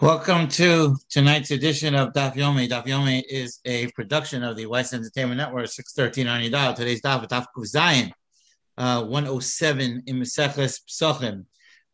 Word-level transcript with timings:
Welcome 0.00 0.46
to 0.50 0.96
tonight's 1.10 1.50
edition 1.50 1.96
of 1.96 2.12
Daf 2.12 2.36
Yomi. 2.36 2.68
Daf 2.68 2.86
Yomi 2.86 3.20
is 3.28 3.58
a 3.64 3.90
production 3.96 4.44
of 4.44 4.56
the 4.56 4.64
Weiss 4.66 4.94
Entertainment 4.94 5.38
Network, 5.38 5.66
613 5.66 6.28
on 6.28 6.40
Yadal. 6.40 6.76
Today's 6.76 7.02
Daf, 7.02 7.26
Daf 7.28 7.46
Zion, 7.66 8.12
uh, 8.76 9.02
107 9.02 10.04
in 10.06 10.20
Meseches 10.20 10.82
Psochim. 10.88 11.46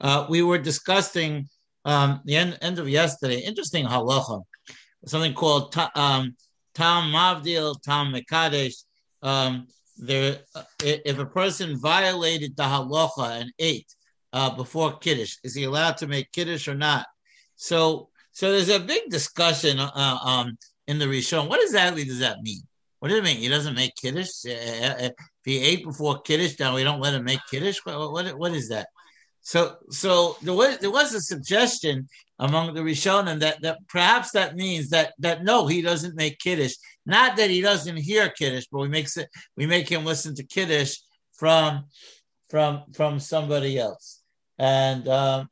Uh, 0.02 0.26
we 0.28 0.42
were 0.42 0.58
discussing 0.58 1.48
um, 1.86 2.20
the 2.26 2.36
end, 2.36 2.58
end 2.60 2.78
of 2.78 2.90
yesterday, 2.90 3.38
interesting 3.38 3.86
halacha, 3.86 4.42
something 5.06 5.32
called 5.32 5.72
ta, 5.72 5.90
um, 5.94 6.36
Tam 6.74 7.10
Mavdil, 7.10 7.80
Tam 7.80 8.12
Mekadesh. 8.12 8.84
Um, 9.22 9.66
there, 9.96 10.40
uh, 10.54 10.64
if 10.82 11.18
a 11.18 11.24
person 11.24 11.80
violated 11.80 12.54
the 12.54 12.64
halacha 12.64 13.40
and 13.40 13.50
ate 13.58 13.94
uh, 14.34 14.50
before 14.54 14.98
Kiddush, 14.98 15.36
is 15.42 15.54
he 15.54 15.64
allowed 15.64 15.96
to 15.96 16.06
make 16.06 16.30
Kiddush 16.32 16.68
or 16.68 16.74
not? 16.74 17.06
So, 17.64 18.10
so 18.32 18.52
there's 18.52 18.68
a 18.68 18.78
big 18.78 19.08
discussion 19.08 19.78
uh, 19.78 20.18
um, 20.22 20.58
in 20.86 20.98
the 20.98 21.06
Rishon. 21.06 21.48
What 21.48 21.62
exactly 21.62 22.04
does 22.04 22.18
that 22.18 22.42
mean? 22.42 22.60
What 22.98 23.08
does 23.08 23.18
it 23.18 23.24
mean? 23.24 23.38
He 23.38 23.48
doesn't 23.48 23.74
make 23.74 23.94
kiddush. 23.96 24.44
Uh, 24.46 24.50
uh, 24.50 24.94
if 24.98 25.12
he 25.46 25.62
ate 25.62 25.82
before 25.82 26.20
kiddush, 26.20 26.58
now 26.58 26.74
we 26.74 26.84
don't 26.84 27.00
let 27.00 27.14
him 27.14 27.24
make 27.24 27.40
kiddush. 27.50 27.78
What, 27.84 28.12
what, 28.12 28.38
what 28.38 28.52
is 28.52 28.68
that? 28.68 28.88
So, 29.40 29.76
so 29.88 30.36
there 30.42 30.52
was 30.52 30.76
there 30.78 30.90
was 30.90 31.14
a 31.14 31.22
suggestion 31.22 32.06
among 32.38 32.74
the 32.74 32.82
Rishonim 32.82 33.40
that 33.40 33.62
that 33.62 33.78
perhaps 33.88 34.32
that 34.32 34.56
means 34.56 34.90
that 34.90 35.14
that 35.20 35.42
no, 35.42 35.66
he 35.66 35.80
doesn't 35.80 36.16
make 36.16 36.38
kiddush. 36.40 36.74
Not 37.06 37.36
that 37.38 37.48
he 37.48 37.62
doesn't 37.62 37.96
hear 37.96 38.28
kiddush, 38.28 38.66
but 38.70 38.80
we 38.80 38.88
makes 38.88 39.16
it 39.16 39.28
we 39.56 39.64
make 39.64 39.88
him 39.88 40.04
listen 40.04 40.34
to 40.34 40.44
kiddush 40.44 40.96
from 41.32 41.86
from 42.50 42.82
from 42.92 43.20
somebody 43.20 43.78
else. 43.78 44.20
And 44.58 45.08
um, 45.08 45.48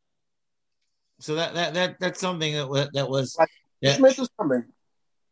so 1.22 1.36
that 1.36 1.54
that, 1.54 1.74
that 1.74 2.00
that's 2.00 2.20
something 2.20 2.54
that 2.54 2.68
was 2.68 2.88
that 2.94 3.08
was 3.08 3.36
yeah. 3.80 3.96
something. 3.96 4.64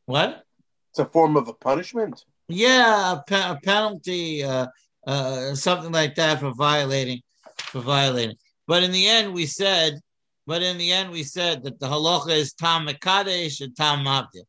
What? 0.06 0.45
It's 0.91 0.98
a 0.98 1.05
form 1.05 1.37
of 1.37 1.48
a 1.48 1.53
punishment. 1.53 2.25
Yeah, 2.48 3.12
a, 3.12 3.23
pe- 3.23 3.51
a 3.51 3.59
penalty, 3.62 4.42
uh, 4.42 4.67
uh, 5.06 5.55
something 5.55 5.92
like 5.92 6.17
that 6.17 6.41
for 6.41 6.53
violating, 6.53 7.20
for 7.56 7.81
violating. 7.81 8.37
But 8.67 8.83
in 8.83 8.91
the 8.91 9.06
end, 9.06 9.34
we 9.34 9.47
said, 9.47 10.00
but 10.47 10.62
in 10.62 10.78
the 10.78 10.92
end, 10.92 11.11
we 11.11 11.23
said 11.23 11.62
that 11.65 11.78
the 11.78 11.87
halacha 11.87 12.31
is 12.31 12.53
tam 12.53 12.87
mekadesh 12.87 13.61
and 13.61 13.77
tam 13.77 14.05
mabdil. 14.05 14.47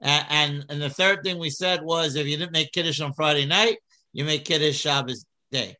And, 0.00 0.26
and 0.30 0.64
and 0.70 0.82
the 0.82 0.90
third 0.90 1.22
thing 1.22 1.38
we 1.38 1.50
said 1.50 1.82
was 1.82 2.16
if 2.16 2.26
you 2.26 2.36
didn't 2.36 2.52
make 2.52 2.72
kiddush 2.72 3.00
on 3.00 3.12
Friday 3.12 3.46
night, 3.46 3.78
you 4.12 4.24
make 4.24 4.44
kiddush 4.44 4.78
Shabbos 4.78 5.24
day. 5.50 5.76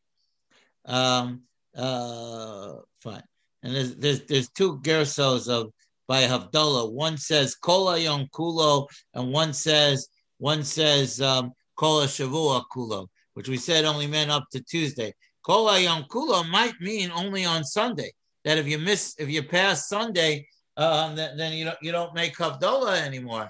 Um, 0.84 1.42
uh, 1.76 2.74
fine. 3.00 3.22
And 3.62 3.74
there's 3.74 3.96
there's, 3.96 4.22
there's 4.22 4.48
two 4.50 4.78
gersos 4.78 5.48
of 5.48 5.72
by 6.08 6.22
Havdalah. 6.22 6.92
One 6.92 7.16
says 7.16 7.54
Kola 7.54 7.98
Yom 7.98 8.26
Kulo, 8.32 8.88
and 9.14 9.32
one 9.32 9.52
says 9.52 10.08
one 10.38 10.64
says 10.64 11.20
um, 11.20 11.52
Kola 11.76 12.06
Shavua 12.06 12.64
Kulo, 12.74 13.08
which 13.34 13.48
we 13.48 13.56
said 13.56 13.84
only 13.84 14.06
meant 14.06 14.30
up 14.30 14.44
to 14.52 14.62
Tuesday. 14.62 15.12
Kola 15.44 15.78
Yom 15.78 16.04
Kulo 16.10 16.48
might 16.50 16.74
mean 16.80 17.10
only 17.10 17.44
on 17.44 17.64
Sunday. 17.64 18.12
That 18.44 18.58
if 18.58 18.66
you 18.66 18.78
miss, 18.78 19.14
if 19.18 19.28
you 19.28 19.42
pass 19.42 19.88
Sunday, 19.88 20.46
um, 20.76 21.14
then, 21.14 21.36
then 21.36 21.52
you 21.52 21.66
don't 21.66 21.78
you 21.82 21.92
don't 21.92 22.14
make 22.14 22.36
Havdalah 22.36 23.02
anymore. 23.02 23.48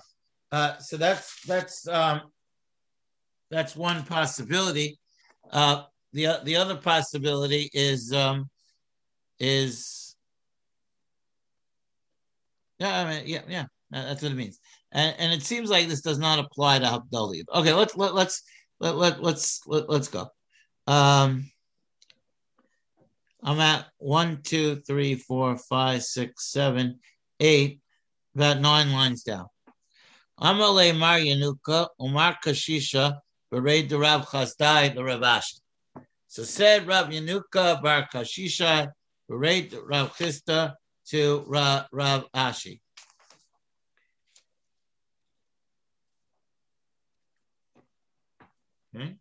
Uh, 0.53 0.77
so 0.79 0.97
that's 0.97 1.43
that's 1.47 1.87
um, 1.87 2.23
that's 3.51 3.77
one 3.77 4.05
possibility. 4.05 4.99
Uh, 5.53 5.85
the 6.13 6.41
the 6.45 6.57
other 6.57 6.77
possibility 6.77 7.71
is 7.73 8.13
um, 8.13 8.51
is 9.41 10.01
yeah, 12.81 13.01
I 13.01 13.11
mean, 13.11 13.23
yeah, 13.27 13.43
yeah, 13.47 13.67
that's 13.91 14.23
what 14.23 14.33
it 14.33 14.37
means. 14.37 14.59
And 14.91 15.15
and 15.19 15.33
it 15.33 15.43
seems 15.43 15.69
like 15.69 15.87
this 15.87 16.01
does 16.01 16.19
not 16.19 16.39
apply 16.39 16.79
to 16.79 16.87
Havdalah. 16.87 17.45
Okay, 17.55 17.75
let's 17.75 17.95
let, 17.95 18.15
let's 18.15 18.43
let, 18.81 18.97
let 18.97 19.23
let's 19.23 19.61
let, 19.67 19.89
let's 19.91 20.09
go. 20.09 20.29
Um, 20.87 21.51
I'm 23.43 23.61
at 23.61 23.87
one, 23.99 24.41
two, 24.43 24.77
three, 24.77 25.15
four, 25.15 25.57
five, 25.59 26.03
six, 26.03 26.51
seven, 26.51 27.01
eight, 27.39 27.81
about 28.35 28.61
nine 28.61 28.93
lines 28.93 29.23
down. 29.23 29.47
Amale 30.41 30.97
Mar 30.99 31.19
Yanuka, 31.19 31.89
Umar 32.01 32.39
Kashisha, 32.43 33.19
Bered 33.53 33.91
the 33.91 33.99
Rav 33.99 34.27
Chazdai, 34.27 34.95
the 34.95 35.03
Ravash. 35.03 35.61
So 36.29 36.45
said 36.45 36.87
Rav 36.87 37.09
Yanuka 37.09 37.83
Bar 37.83 38.09
Kashisha, 38.13 38.89
Bereit 39.31 39.73
Rav 39.87 40.13
Chisda 40.17 40.75
to 41.11 41.45
Rav, 41.47 42.25
Ashi. 42.35 42.81
Hmm? 48.93 49.13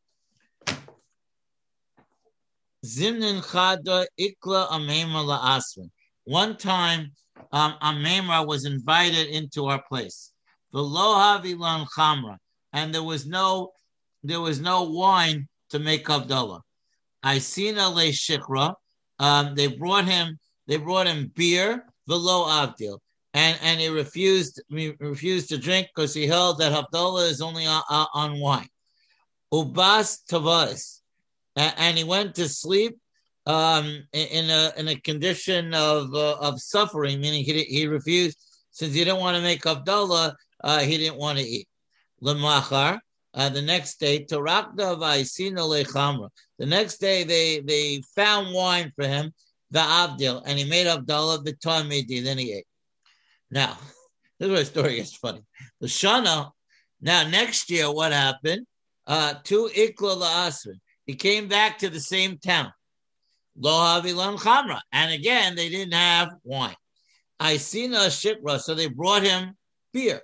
Zimnin 2.84 3.44
Chada 3.44 4.08
Ikla 4.20 4.70
Amema 4.70 5.24
La'asrin. 5.24 5.92
One 6.24 6.58
time, 6.58 7.12
um, 7.52 7.76
Ameimar 7.82 8.48
was 8.48 8.66
invited 8.66 9.28
into 9.28 9.66
our 9.66 9.84
place. 9.88 10.32
The 10.72 10.80
Lohavilan 10.80 11.88
Chamra, 11.96 12.38
and 12.74 12.94
there 12.94 13.04
was 13.04 13.28
no, 13.28 13.72
there 14.24 14.42
was 14.42 14.60
no 14.60 14.84
wine 14.84 15.48
to 15.70 15.78
make 15.78 16.06
Havdalah. 16.06 16.62
Isina 17.24 17.94
Le 17.94 18.12
Shikra, 18.12 18.74
um, 19.20 19.56
they 19.56 19.68
brought 19.68 20.06
him 20.06 20.38
they 20.68 20.78
brought 20.78 21.08
him 21.08 21.32
beer 21.36 21.86
below 22.08 22.46
Avdil, 22.46 23.00
and 23.34 23.58
and 23.62 23.80
he 23.80 23.90
refused 23.90 24.62
he 24.70 24.94
refused 25.00 25.50
to 25.50 25.58
drink 25.58 25.88
because 25.94 26.14
he 26.14 26.28
held 26.28 26.60
that 26.60 26.72
Havdalah 26.72 27.30
is 27.30 27.42
only 27.42 27.66
on, 27.66 27.84
on 27.90 28.40
wine. 28.40 28.70
Ubas 29.54 30.20
Tavas, 30.30 31.02
and 31.56 31.98
he 31.98 32.04
went 32.04 32.36
to 32.36 32.48
sleep 32.48 32.98
um, 33.46 34.04
in 34.14 34.50
a 34.50 34.72
in 34.78 34.88
a 34.88 35.00
condition 35.02 35.74
of 35.74 36.14
uh, 36.14 36.38
of 36.40 36.62
suffering, 36.62 37.20
meaning 37.20 37.44
he 37.44 37.64
he 37.64 37.88
refused 37.88 38.38
since 38.72 38.94
he 38.94 39.04
didn't 39.04 39.20
want 39.20 39.36
to 39.36 39.44
make 39.44 39.64
Havdalah, 39.64 40.36
uh, 40.64 40.80
he 40.80 40.98
didn't 40.98 41.18
want 41.18 41.38
to 41.38 41.44
eat. 41.44 41.68
Lemachar, 42.22 43.00
uh, 43.34 43.50
the 43.50 43.62
next 43.62 44.00
day. 44.00 44.26
The 44.28 46.32
next 46.60 46.98
day, 46.98 47.24
they 47.24 47.60
they 47.60 48.02
found 48.16 48.54
wine 48.54 48.92
for 48.96 49.08
him, 49.08 49.34
the 49.72 49.80
Abdil, 49.80 50.44
and 50.46 50.58
he 50.58 50.66
made 50.66 50.88
Havdalah 50.88 51.44
the 51.44 51.54
Tamidi. 51.54 52.24
Then 52.24 52.38
he 52.38 52.54
ate. 52.54 52.68
Now, 53.52 53.78
this 54.40 54.48
is 54.48 54.50
where 54.50 54.60
the 54.60 54.66
story 54.66 54.96
gets 54.96 55.16
funny. 55.16 55.42
The 55.80 55.88
Shana. 55.88 56.52
Now, 57.02 57.28
next 57.28 57.70
year, 57.70 57.92
what 57.92 58.12
happened? 58.12 58.66
Uh, 59.08 59.36
to 59.46 59.70
Ikla 59.76 60.18
La'asrin. 60.18 60.80
He 61.06 61.16
came 61.16 61.48
back 61.48 61.80
to 61.80 61.90
the 61.90 62.00
same 62.00 62.38
town. 62.38 62.72
Lo 63.58 63.72
Havilan 63.72 64.38
Chamra. 64.38 64.82
And 64.92 65.12
again, 65.12 65.56
they 65.56 65.70
didn't 65.70 65.94
have 65.94 66.36
wine. 66.44 66.76
I 67.40 67.58
seen 67.58 67.94
a 67.94 68.08
shikra, 68.08 68.60
so 68.60 68.76
they 68.76 68.88
brought 68.88 69.24
him 69.24 69.56
beer. 69.94 70.22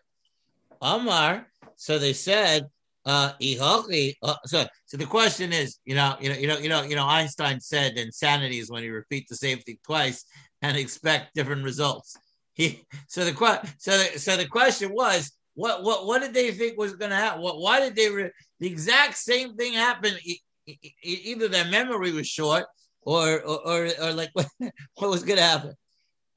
Amar, 0.82 1.48
so 1.76 1.98
they 1.98 2.14
said, 2.14 2.68
uh, 3.06 3.34
uh, 3.40 4.36
so, 4.46 4.66
so 4.86 4.98
the 4.98 5.06
question 5.06 5.54
is, 5.54 5.80
you 5.86 5.94
know, 5.94 6.16
you 6.20 6.30
know, 6.30 6.36
you 6.36 6.48
know, 6.48 6.58
you 6.58 6.70
know, 6.70 6.82
you 6.84 6.96
know, 6.96 7.06
Einstein 7.06 7.60
said 7.60 7.98
insanity 7.98 8.58
is 8.58 8.72
when 8.72 8.84
you 8.84 8.94
repeat 8.94 9.28
the 9.30 9.36
same 9.36 9.60
thing 9.60 9.78
twice 9.86 10.26
and 10.62 10.76
expect 10.76 11.36
different 11.36 11.64
results. 11.64 12.16
He, 12.58 12.86
so 13.10 13.26
the 13.26 13.34
so 13.80 13.98
the, 13.98 14.18
so 14.18 14.38
the 14.38 14.48
question 14.48 14.94
was, 14.94 15.30
what 15.56 15.84
what 15.84 16.06
what 16.06 16.22
did 16.22 16.34
they 16.34 16.52
think 16.52 16.78
was 16.78 16.96
going 16.96 17.12
to 17.12 17.18
happen? 17.18 17.42
What 17.42 17.60
why 17.60 17.82
did 17.82 17.98
they 17.98 18.10
re, 18.10 18.30
the 18.62 18.68
exact 18.68 19.18
same 19.18 19.58
thing 19.58 19.74
happen? 19.74 20.14
E, 20.24 20.38
e, 20.66 20.78
either 21.04 21.50
their 21.50 21.66
memory 21.66 22.14
was 22.14 22.30
short, 22.30 22.64
or 23.02 23.42
or 23.42 23.68
or, 23.68 23.90
or 24.02 24.14
like 24.14 24.30
what, 24.34 24.48
what 24.96 25.10
was 25.10 25.26
going 25.26 25.36
to 25.36 25.44
happen? 25.44 25.74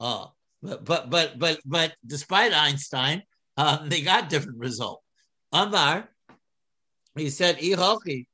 Oh, 0.01 0.33
but 0.61 0.83
but 0.83 1.09
but 1.09 1.39
but 1.39 1.61
but 1.65 1.95
despite 2.05 2.51
Einstein, 2.51 3.23
um, 3.55 3.87
they 3.87 4.01
got 4.01 4.27
different 4.27 4.59
result. 4.59 5.01
Amar 5.53 6.09
he 7.15 7.29
said, 7.29 7.57
it, 7.59 8.25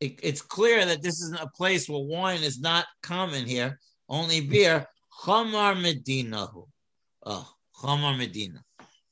it's 0.00 0.42
clear 0.42 0.84
that 0.84 1.02
this 1.02 1.20
is 1.20 1.32
a 1.32 1.50
place 1.56 1.88
where 1.88 2.02
wine 2.02 2.42
is 2.42 2.60
not 2.60 2.86
common 3.02 3.46
here, 3.46 3.78
only 4.08 4.40
beer. 4.40 4.86
Chamar 5.24 5.80
Medina. 5.80 6.48
Oh, 7.26 7.50
Chamar 7.82 8.16
Medina. 8.16 8.62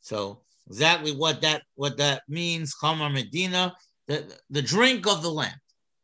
So 0.01 0.43
exactly 0.69 1.13
what 1.13 1.41
that 1.41 1.63
what 1.75 1.97
that 1.97 2.23
means, 2.29 2.75
Chamar 2.81 3.13
Medina, 3.13 3.75
the, 4.07 4.33
the 4.51 4.63
drink 4.63 5.07
of 5.07 5.23
the 5.23 5.31
land. 5.31 5.57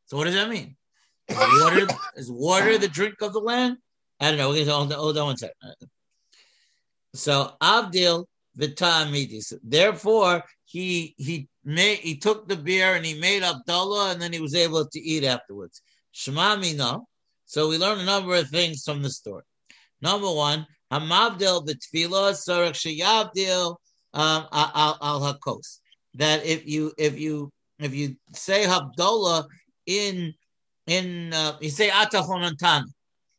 So 0.06 0.16
what 0.16 0.24
does 0.24 0.34
that 0.34 0.50
mean? 0.50 0.76
Is 1.28 1.36
water, 1.38 1.86
is 2.16 2.30
water 2.30 2.78
the 2.78 2.88
drink 2.88 3.22
of 3.22 3.32
the 3.32 3.38
land? 3.38 3.76
I 4.20 4.30
don't 4.30 4.38
know. 4.38 4.50
We're 4.50 4.64
going 4.64 4.88
to 4.88 4.96
hold 4.96 5.18
on 5.18 5.26
one 5.26 5.36
second. 5.36 5.54
So 7.14 7.52
Abdil 7.60 8.26
Vitamidis. 8.58 9.54
Therefore, 9.62 10.44
he 10.64 11.14
he 11.16 11.48
made 11.64 11.98
he 11.98 12.16
took 12.16 12.48
the 12.48 12.56
beer 12.56 12.94
and 12.94 13.04
he 13.04 13.14
made 13.14 13.42
Havdalah, 13.42 14.12
and 14.12 14.22
then 14.22 14.32
he 14.32 14.40
was 14.40 14.54
able 14.54 14.86
to 14.86 15.00
eat 15.00 15.24
afterwards. 15.24 15.82
Shema 16.12 16.56
Mina. 16.56 16.98
So 17.46 17.68
we 17.68 17.78
learn 17.78 17.98
a 17.98 18.04
number 18.04 18.34
of 18.34 18.48
things 18.48 18.82
from 18.84 19.02
the 19.02 19.10
story. 19.10 19.42
Number 20.00 20.30
one, 20.30 20.66
Hamavdil 20.92 21.66
b'tfila 21.66 22.32
sorach 22.32 22.74
sheyavdil 22.74 23.76
um, 24.14 24.46
al 24.52 25.20
hakos. 25.20 25.78
That 26.14 26.44
if 26.44 26.66
you 26.66 26.92
if 26.98 27.18
you 27.18 27.50
if 27.78 27.94
you 27.94 28.16
say 28.34 28.64
Havdalah 28.64 29.46
in 29.86 30.34
in 30.86 31.32
uh, 31.32 31.56
you 31.60 31.70
say 31.70 31.88
Atachonantana, 31.88 32.84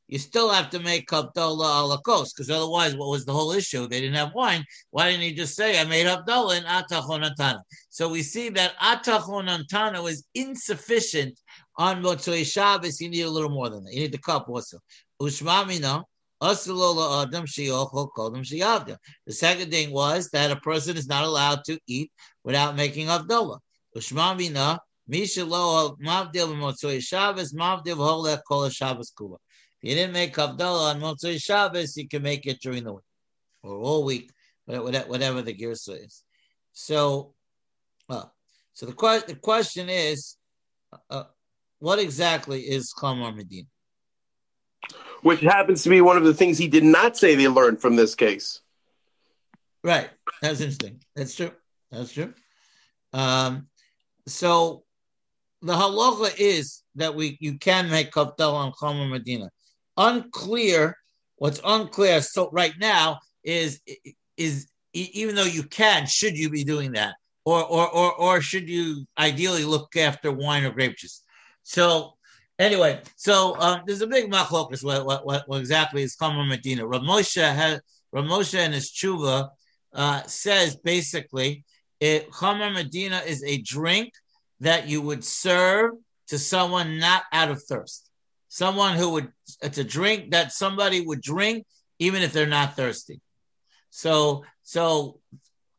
you 0.08 0.20
still 0.20 0.50
have 0.50 0.70
to 0.72 0.80
make 0.80 1.08
Havdalah 1.08 1.36
al 1.36 1.98
hakos 1.98 2.30
because 2.36 2.50
otherwise, 2.50 2.96
what 2.96 3.10
was 3.10 3.26
the 3.26 3.34
whole 3.34 3.52
issue? 3.52 3.88
They 3.88 4.02
didn't 4.02 4.16
have 4.16 4.34
wine. 4.34 4.64
Why 4.92 5.10
didn't 5.10 5.24
he 5.24 5.34
just 5.34 5.56
say 5.56 5.80
I 5.80 5.86
made 5.86 6.06
Havdalah 6.06 6.58
in 6.58 6.64
Atachonantana? 6.66 7.62
So 7.90 8.10
we 8.10 8.22
see 8.22 8.50
that 8.50 8.78
Atachonantana 8.80 10.04
was 10.04 10.26
insufficient 10.36 11.40
on 11.78 12.04
Motzoi 12.04 12.46
Shabbos. 12.46 13.00
You 13.00 13.10
need 13.10 13.22
a 13.22 13.30
little 13.30 13.50
more 13.50 13.70
than 13.70 13.86
that. 13.86 13.94
You 13.94 14.02
need 14.02 14.12
the 14.12 14.18
cup 14.18 14.50
also. 14.50 14.80
Ushmamina. 15.22 16.04
The 16.46 16.56
second 19.30 19.72
thing 19.72 19.92
was 19.94 20.30
that 20.34 20.52
a 20.52 20.56
person 20.58 20.98
is 20.98 21.08
not 21.08 21.24
allowed 21.24 21.64
to 21.64 21.80
eat 21.88 22.12
without 22.44 22.76
making 22.76 23.08
Havdalah. 23.08 23.60
Ushmamina, 23.96 24.78
Mishalo 25.10 25.96
Mavdil 26.06 26.54
Motzoi 26.54 27.02
Shabbos, 27.02 27.54
Mavdil 27.54 27.96
Holech 27.96 28.42
Kol 28.46 28.68
Shabbos 28.68 29.14
Kula. 29.18 29.38
If 29.84 29.90
you 29.90 29.96
didn't 29.96 30.14
make 30.14 30.34
Havdalah 30.34 30.96
on 30.96 31.02
Motzoi 31.02 31.44
Shabbos, 31.44 31.98
you 31.98 32.08
can 32.08 32.24
make 32.24 32.48
it 32.48 32.62
during 32.62 32.86
the 32.86 32.94
week 32.94 33.04
or 33.64 33.76
all 33.76 34.06
week, 34.06 34.32
whatever 34.66 35.42
the 35.42 35.54
girsa 35.54 36.06
is. 36.06 36.24
So, 36.72 37.34
uh, 38.10 38.24
so 38.72 38.86
the, 38.86 38.94
que- 38.94 39.28
the 39.28 39.36
question 39.36 39.90
is, 39.90 40.38
uh, 41.10 41.26
what 41.80 42.00
exactly 42.00 42.62
is 42.62 42.94
Chamar 42.98 43.36
Medina? 43.36 43.68
which 45.22 45.40
happens 45.40 45.84
to 45.84 45.90
be 45.90 46.02
one 46.02 46.18
of 46.18 46.26
the 46.26 46.34
things 46.34 46.58
he 46.58 46.68
did 46.68 46.84
not 46.84 47.18
say 47.18 47.34
they 47.34 47.48
learned 47.48 47.82
from 47.82 47.96
this 47.96 48.14
case. 48.14 48.60
Right. 49.84 50.10
That's 50.42 50.60
interesting. 50.60 51.00
That's 51.16 51.36
true. 51.36 51.52
That's 51.92 52.12
true. 52.12 52.34
Um, 53.14 53.68
so 54.28 54.84
the 55.62 55.74
halacha 55.74 56.34
is 56.38 56.84
that 56.96 57.16
we 57.16 57.38
you 57.40 57.58
can 57.58 57.90
make 57.90 58.12
kaftel 58.12 58.54
on 58.54 58.74
Chomer 58.74 59.10
Medina. 59.10 59.50
Unclear. 59.98 60.98
What's 61.38 61.60
unclear 61.64 62.22
so 62.22 62.50
right 62.52 62.74
now 62.80 63.20
is 63.44 63.82
is 64.38 64.68
even 64.94 65.36
though 65.36 65.44
you 65.44 65.64
can, 65.64 66.06
should 66.06 66.38
you 66.38 66.50
be 66.50 66.64
doing 66.64 66.94
that, 66.94 67.16
or 67.44 67.64
or 67.64 67.90
or 67.90 68.14
or 68.14 68.42
should 68.42 68.70
you 68.70 69.06
ideally 69.18 69.66
look 69.66 69.96
after 69.98 70.32
wine 70.32 70.64
or 70.64 70.72
grape 70.72 70.98
juice? 70.98 71.22
So 71.64 72.14
Anyway, 72.60 73.02
so 73.16 73.56
um, 73.60 73.82
there's 73.86 74.02
a 74.02 74.08
big 74.08 74.32
machlokas 74.32 74.84
what, 74.84 75.06
what, 75.06 75.26
what, 75.26 75.48
what 75.48 75.60
exactly 75.60 76.04
is 76.04 76.16
Chomer 76.16 76.48
Medina. 76.48 76.86
Rav 76.86 77.02
Moshe, 77.02 77.42
has, 77.42 77.82
Rav 78.12 78.26
Moshe 78.26 78.58
in 78.64 78.74
his 78.74 78.92
tshuva 78.92 79.50
uh, 79.94 80.24
says 80.24 80.76
basically, 80.76 81.64
it, 82.00 82.30
Chomer 82.32 82.72
Medina 82.72 83.22
is 83.26 83.44
a 83.44 83.58
drink 83.62 84.14
that 84.60 84.88
you 84.88 85.02
would 85.02 85.24
serve 85.24 85.92
to 86.28 86.38
someone 86.38 87.00
not 87.00 87.24
out 87.32 87.50
of 87.50 87.62
thirst. 87.64 88.10
Someone 88.54 88.96
who 88.98 89.10
would, 89.14 89.30
a 89.64 89.84
drink 89.84 90.30
that 90.30 90.52
somebody 90.52 91.02
would 91.02 91.22
drink 91.22 91.66
even 91.98 92.22
if 92.22 92.34
they're 92.34 92.46
not 92.46 92.76
thirsty. 92.76 93.20
So, 93.90 94.44
so, 94.62 95.20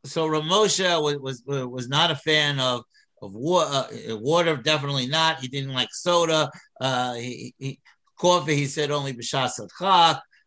so 0.03 0.27
Rav 0.27 0.43
Moshe 0.43 1.01
was, 1.01 1.41
was, 1.45 1.69
was 1.69 1.87
not 1.87 2.11
a 2.11 2.17
fan 2.17 2.59
of 2.59 2.83
of 3.21 3.33
water, 3.33 3.87
uh, 4.11 4.17
water 4.17 4.57
definitely 4.57 5.07
not. 5.07 5.39
He 5.39 5.47
didn't 5.47 5.73
like 5.73 5.87
soda. 5.93 6.51
Uh, 6.81 7.13
he, 7.13 7.55
he, 7.57 7.79
coffee, 8.19 8.57
he 8.57 8.65
said 8.65 8.91
only 8.91 9.13
b'shas 9.13 9.55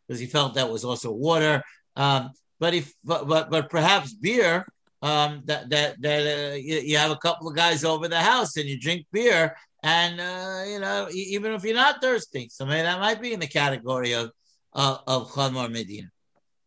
because 0.06 0.20
he 0.20 0.26
felt 0.26 0.52
that 0.54 0.70
was 0.70 0.84
also 0.84 1.10
water. 1.10 1.62
Um, 1.96 2.32
but 2.60 2.74
if 2.74 2.92
but, 3.02 3.26
but 3.26 3.50
but 3.50 3.70
perhaps 3.70 4.12
beer. 4.12 4.66
Um, 5.00 5.42
that 5.46 5.70
that 5.70 6.02
that 6.02 6.52
uh, 6.52 6.54
you, 6.56 6.80
you, 6.80 6.98
have 6.98 7.12
a 7.12 7.16
couple 7.16 7.48
of 7.48 7.54
guys 7.56 7.84
over 7.84 8.06
the 8.06 8.20
house 8.20 8.56
and 8.56 8.66
you 8.68 8.78
drink 8.78 9.06
beer, 9.12 9.56
and 9.82 10.20
uh, 10.20 10.64
you 10.66 10.80
know 10.80 11.08
even 11.12 11.52
if 11.52 11.64
you're 11.64 11.74
not 11.74 12.00
thirsty, 12.00 12.48
so 12.50 12.66
maybe 12.66 12.82
that 12.82 13.00
might 13.00 13.20
be 13.20 13.32
in 13.32 13.40
the 13.40 13.46
category 13.46 14.12
of 14.12 14.30
uh, 14.74 14.98
of 15.06 15.30
Chamor 15.30 15.70
Medina. 15.70 16.08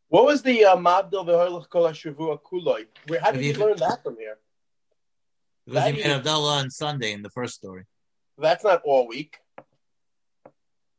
What 0.10 0.26
was 0.26 0.42
the 0.42 0.66
uh, 0.66 0.76
Mabdil 0.76 1.26
v'Holach 1.26 1.70
Kol 1.70 1.84
Shavua 1.90 2.40
Kuloi? 2.42 2.86
How 3.22 3.32
did 3.32 3.44
you 3.44 3.54
learn 3.54 3.78
that 3.78 4.04
from 4.04 4.18
here? 4.18 4.38
Because 5.66 5.84
that 5.84 5.96
he 5.96 6.04
made 6.04 6.24
Havdalah 6.24 6.64
on 6.64 6.70
Sunday 6.70 7.14
in 7.14 7.22
the 7.22 7.30
first 7.30 7.56
story. 7.56 7.86
That's 8.38 8.64
not 8.64 8.82
all 8.84 9.08
week. 9.08 9.38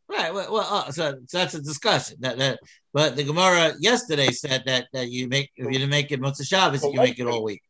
Right. 0.08 0.32
Well, 0.32 0.52
well 0.52 0.66
uh, 0.70 0.90
so, 0.90 1.18
so, 1.26 1.38
that's 1.38 1.54
a 1.54 1.62
discussion. 1.62 2.16
That, 2.20 2.38
that, 2.38 2.60
but 2.92 3.16
the 3.16 3.24
Gemara 3.24 3.72
yesterday 3.80 4.28
said 4.28 4.62
that 4.66 4.86
that 4.92 5.10
you 5.10 5.28
make 5.28 5.50
if 5.56 5.66
you 5.66 5.72
didn't 5.72 5.90
make 5.90 6.12
it 6.12 6.20
Motzei 6.20 6.46
Shabbos, 6.46 6.84
you 6.84 6.94
make 6.94 7.18
it 7.18 7.26
all 7.26 7.42
week. 7.42 7.62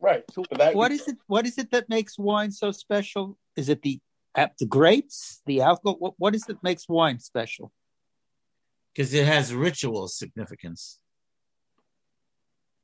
Right. 0.00 0.24
So 0.32 0.44
what 0.72 0.92
is 0.92 1.08
it? 1.08 1.16
What 1.26 1.46
is 1.46 1.58
it 1.58 1.70
that 1.70 1.88
makes 1.88 2.18
wine 2.18 2.50
so 2.50 2.70
special? 2.70 3.38
Is 3.56 3.68
it 3.68 3.82
the 3.82 3.98
uh, 4.34 4.48
the 4.58 4.66
grapes, 4.66 5.40
the 5.46 5.62
alcohol? 5.62 5.96
What, 5.98 6.14
what 6.18 6.34
is 6.34 6.44
it 6.48 6.58
makes 6.62 6.88
wine 6.88 7.18
special? 7.18 7.72
Because 8.94 9.12
it 9.14 9.26
has 9.26 9.54
ritual 9.54 10.08
significance. 10.08 10.98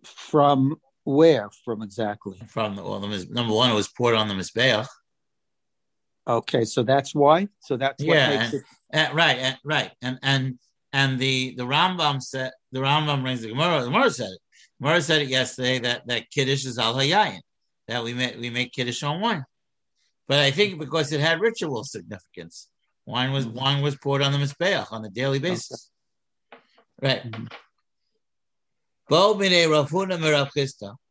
From 0.05 0.76
where 1.05 1.50
from 1.64 1.82
exactly? 1.82 2.38
From 2.49 2.76
the, 2.76 2.82
well, 2.82 3.00
the, 3.00 3.26
number 3.31 3.55
one, 3.55 3.70
it 3.70 3.75
was 3.75 3.88
poured 3.88 4.15
on 4.15 4.29
the 4.29 4.35
mizbeach. 4.35 4.87
Okay, 6.26 6.65
so 6.65 6.82
that's 6.82 7.15
why. 7.15 7.49
So 7.61 7.76
that's 7.76 8.03
what 8.03 8.15
yeah, 8.15 8.29
makes 8.29 8.44
and, 8.44 8.55
it 8.55 8.62
and, 8.91 9.15
right, 9.15 9.37
and, 9.38 9.58
right, 9.65 9.91
and 10.03 10.19
and 10.23 10.58
and 10.93 11.19
the 11.19 11.55
the 11.56 11.65
Rambam 11.65 12.23
said 12.23 12.53
the 12.70 12.81
Rambam 12.81 13.23
brings 13.23 13.43
the 13.43 13.49
Gemara. 13.49 13.81
The 13.81 13.91
Gemara 13.91 14.11
said 14.11 14.31
it. 14.31 14.38
Gemara 14.82 15.00
said 15.00 15.23
it 15.23 15.29
yesterday 15.29 15.79
that 15.79 16.06
that 16.08 16.29
kiddush 16.31 16.67
is 16.67 16.76
al 16.76 16.96
hayayin 16.96 17.40
that 17.87 18.02
we 18.02 18.14
make 18.14 18.37
we 18.40 18.50
make 18.50 18.73
kiddush 18.73 19.05
on 19.05 19.20
wine, 19.20 19.44
but 20.26 20.40
I 20.40 20.50
think 20.50 20.81
because 20.81 21.12
it 21.12 21.20
had 21.20 21.40
ritual 21.40 21.84
significance, 21.84 22.69
wine 23.06 23.31
was 23.31 23.46
mm-hmm. 23.46 23.58
wine 23.58 23.82
was 23.82 23.96
poured 23.96 24.23
on 24.23 24.32
the 24.32 24.38
mizbeach 24.38 24.93
on 24.93 25.05
a 25.05 25.08
daily 25.08 25.38
basis. 25.38 25.88
Right. 27.00 27.23
Bo 29.08 29.34
bine 29.34 29.69
Rafuna 29.69 30.19
Merav 30.19 30.50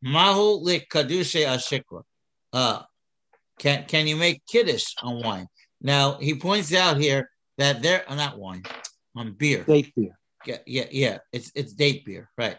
Mahu 0.02 0.66
likadushe 0.66 1.46
ashikra. 1.46 2.04
Uh, 2.52 2.82
can 3.58 3.86
can 3.86 4.06
you 4.06 4.18
make 4.18 4.46
kiddush 4.48 4.96
on 5.02 5.24
wine? 5.24 5.48
Now 5.80 6.18
he 6.18 6.36
points 6.36 6.74
out 6.74 6.98
here 6.98 7.30
that 7.58 7.82
there, 7.82 8.04
uh, 8.10 8.16
not 8.16 8.38
wine, 8.38 8.64
on 9.16 9.32
beer. 9.32 9.64
Date 9.64 9.94
beer. 9.96 10.18
Yeah, 10.46 10.58
yeah, 10.66 10.88
yeah. 10.92 11.18
It's 11.32 11.54
it's 11.56 11.72
date 11.72 12.04
beer, 12.04 12.30
right? 12.38 12.58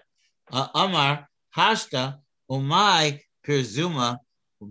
Amar 0.52 1.26
hashta 1.56 2.18
umai 2.50 3.20
pirzuma 3.46 4.18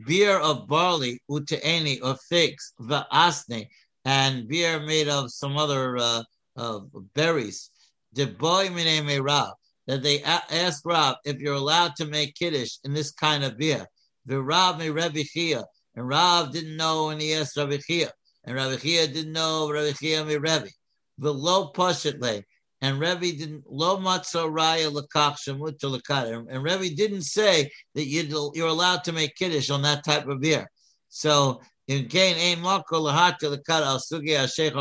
beer 0.05 0.37
of 0.39 0.67
barley 0.67 1.19
uteeni 1.29 1.99
of 2.01 2.19
figs 2.29 2.73
va'asne 2.79 3.67
and 4.05 4.47
beer 4.47 4.79
made 4.79 5.07
of 5.07 5.31
some 5.31 5.57
other 5.57 5.97
uh, 5.97 6.23
uh, 6.55 6.79
berries. 7.15 7.71
Boy 8.13 8.69
mine 8.69 9.05
merav 9.07 9.53
that 9.87 10.03
they 10.03 10.21
asked 10.23 10.83
Rav 10.85 11.15
if 11.25 11.39
you're 11.39 11.55
allowed 11.55 11.95
to 11.95 12.05
make 12.05 12.35
kiddush 12.35 12.77
in 12.83 12.93
this 12.93 13.11
kind 13.11 13.43
of 13.43 13.57
beer. 13.57 13.85
The 14.25 14.41
Rav 14.41 14.79
me 14.79 14.89
Rabbi 14.89 15.23
Chia, 15.23 15.65
and 15.95 16.07
Rav 16.07 16.51
didn't 16.51 16.77
know, 16.77 17.09
and 17.09 17.19
he 17.19 17.33
asked 17.33 17.57
Rabbi 17.57 17.77
Chia, 17.77 18.11
and 18.43 18.55
Rabbi 18.55 18.75
Chia 18.75 19.07
didn't 19.07 19.33
know 19.33 19.71
Rabbi 19.71 19.93
Chia 19.93 20.23
me 20.23 20.37
Rabbi. 20.37 20.69
The 21.17 21.33
low 21.33 21.71
pashatle, 21.71 22.43
and 22.81 22.99
Rebbe 22.99 23.37
didn't 23.37 23.63
lo 23.69 23.97
matzo 23.97 24.49
raya 24.49 24.91
lakach 24.91 25.37
shemut 25.47 26.47
and 26.49 26.63
Rebbe 26.63 26.95
didn't 26.95 27.23
say 27.23 27.69
that 27.95 28.05
you're 28.05 28.67
allowed 28.67 29.03
to 29.03 29.11
make 29.11 29.35
kiddush 29.35 29.69
on 29.69 29.83
that 29.83 30.03
type 30.03 30.27
of 30.27 30.41
beer. 30.41 30.69
So 31.09 31.61
in 31.87 32.07
gain 32.07 32.37
ein 32.37 32.63
marko 32.63 32.99
lahata 33.01 33.55
lakat 33.55 33.81
al 33.81 33.99
sugi 33.99 34.35
al 34.35 34.47
sheikh 34.47 34.73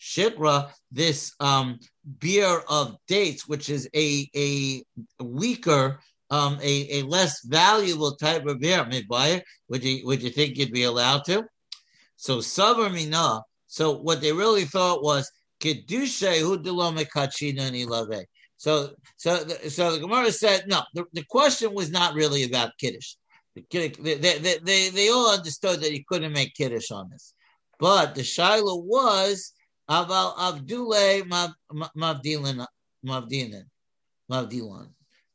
shikra 0.00 0.70
this 0.90 1.32
um, 1.40 1.78
beer 2.18 2.62
of 2.68 2.96
dates, 3.08 3.46
which 3.46 3.68
is 3.68 3.88
a 3.94 4.28
a 4.34 4.82
weaker, 5.20 6.00
um, 6.30 6.58
a, 6.62 7.00
a 7.00 7.02
less 7.02 7.44
valuable 7.44 8.14
type 8.16 8.46
of 8.46 8.60
beer. 8.60 8.84
Midbuyer, 8.84 9.42
would 9.68 9.84
you 9.84 10.06
would 10.06 10.22
you 10.22 10.30
think 10.30 10.56
you'd 10.56 10.72
be 10.72 10.84
allowed 10.84 11.24
to? 11.26 11.44
So 12.16 12.38
savar 12.38 12.92
mina. 12.92 13.42
So 13.66 13.98
what 13.98 14.22
they 14.22 14.32
really 14.32 14.64
thought 14.64 15.02
was 15.02 15.30
kedusha 15.60 16.40
hudilome 16.40 17.06
kachina 17.08 17.70
nilave. 17.70 18.24
So 18.56 18.90
so 19.16 19.46
so 19.68 19.92
the 19.92 20.00
Gemara 20.00 20.32
said 20.32 20.64
no. 20.66 20.82
The, 20.94 21.04
the 21.12 21.24
question 21.24 21.74
was 21.74 21.90
not 21.90 22.14
really 22.14 22.44
about 22.44 22.76
kiddush. 22.78 23.14
They, 23.70 23.88
they, 23.88 24.58
they, 24.62 24.90
they 24.90 25.08
all 25.08 25.30
understood 25.32 25.80
that 25.80 25.90
he 25.90 26.04
couldn't 26.08 26.32
make 26.32 26.54
kiddush 26.54 26.90
on 26.92 27.10
this, 27.10 27.34
but 27.80 28.14
the 28.14 28.22
shiloh 28.22 28.76
was 28.76 29.52
Aval 29.90 30.36
Avdule 30.36 31.52
Mavdilan 31.96 32.64
Mavdilan. 33.04 33.64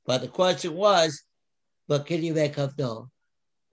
But 0.05 0.21
the 0.21 0.27
question 0.27 0.73
was, 0.73 1.23
but 1.87 2.05
can 2.05 2.23
you 2.23 2.33
make 2.33 2.55
Avdul? 2.55 3.09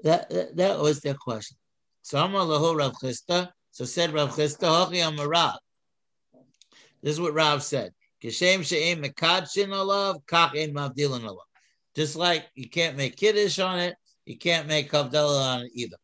That, 0.03 0.31
that 0.31 0.57
that 0.57 0.79
was 0.79 1.01
their 1.01 1.15
question. 1.15 1.57
So 2.03 2.19
Amar 2.19 2.43
Lahu 2.43 2.77
Rav 2.77 2.95
Chisda. 2.95 3.51
So 3.71 3.85
said 3.85 4.13
Rav 4.13 4.31
Chisda, 4.35 4.67
Hochi 4.67 5.01
Amarav. 5.03 5.59
This 7.03 7.15
is 7.15 7.21
what 7.21 7.35
Rav 7.35 7.63
said. 7.63 7.93
Kishem 8.23 8.65
she'im 8.65 9.03
mekadshin 9.03 9.69
alav, 9.69 10.25
kach 10.27 10.57
ein 10.57 10.75
mavdilin 10.75 11.23
alav. 11.23 11.39
Just 11.95 12.17
like 12.17 12.47
you 12.55 12.69
can't 12.69 12.97
make 12.97 13.17
kiddush 13.17 13.59
on 13.59 13.79
it, 13.79 13.97
you 14.27 14.37
can't 14.37 14.69
make 14.69 14.91
havdalah 14.91 15.57
on 15.57 15.63
it 15.63 15.73
either. 15.75 15.97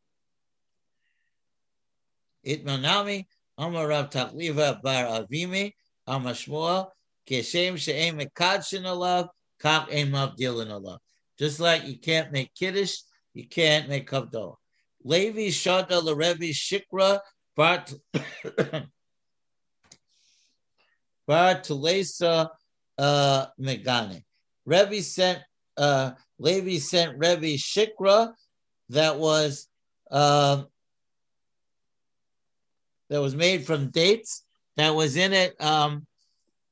Itmanami, 2.47 3.27
Amar 3.59 3.89
Rav 3.89 4.11
Tachliva 4.11 4.81
bar 4.83 5.05
Avimi, 5.05 5.73
Amar 6.07 6.33
Shmuel, 6.33 6.89
Keshem 7.29 7.77
she'em 7.77 8.19
mekadshin 8.19 8.85
alav, 8.85 9.29
kach 9.63 9.93
ein 9.93 10.11
mavdilin 10.11 10.69
alav. 10.69 10.99
Just 11.39 11.61
like 11.61 11.85
you 11.87 11.99
can't 11.99 12.33
make 12.33 12.55
kiddush, 12.55 12.97
you 13.35 13.47
can't 13.47 13.89
make 13.89 14.11
havdalah. 14.11 14.57
Levi 15.05 15.49
shada 15.49 16.03
lerevi 16.03 16.51
shikra 16.51 17.21
bar 17.55 17.85
bar 21.27 21.57
tulesa 21.57 22.49
uh, 22.99 23.47
megane. 23.61 24.23
Rebbe 24.65 25.03
sent 25.03 25.41
uh, 25.77 26.13
Levi 26.39 26.79
sent 26.79 27.19
Rebbe 27.19 27.57
Shikra 27.57 28.33
that 28.91 29.19
was 29.19 29.69
uh, 30.11 30.63
that 33.11 33.21
was 33.21 33.35
made 33.35 33.67
from 33.67 33.91
dates 33.91 34.45
that 34.77 34.95
was 34.95 35.17
in 35.17 35.33
it 35.33 35.55
um, 35.61 36.07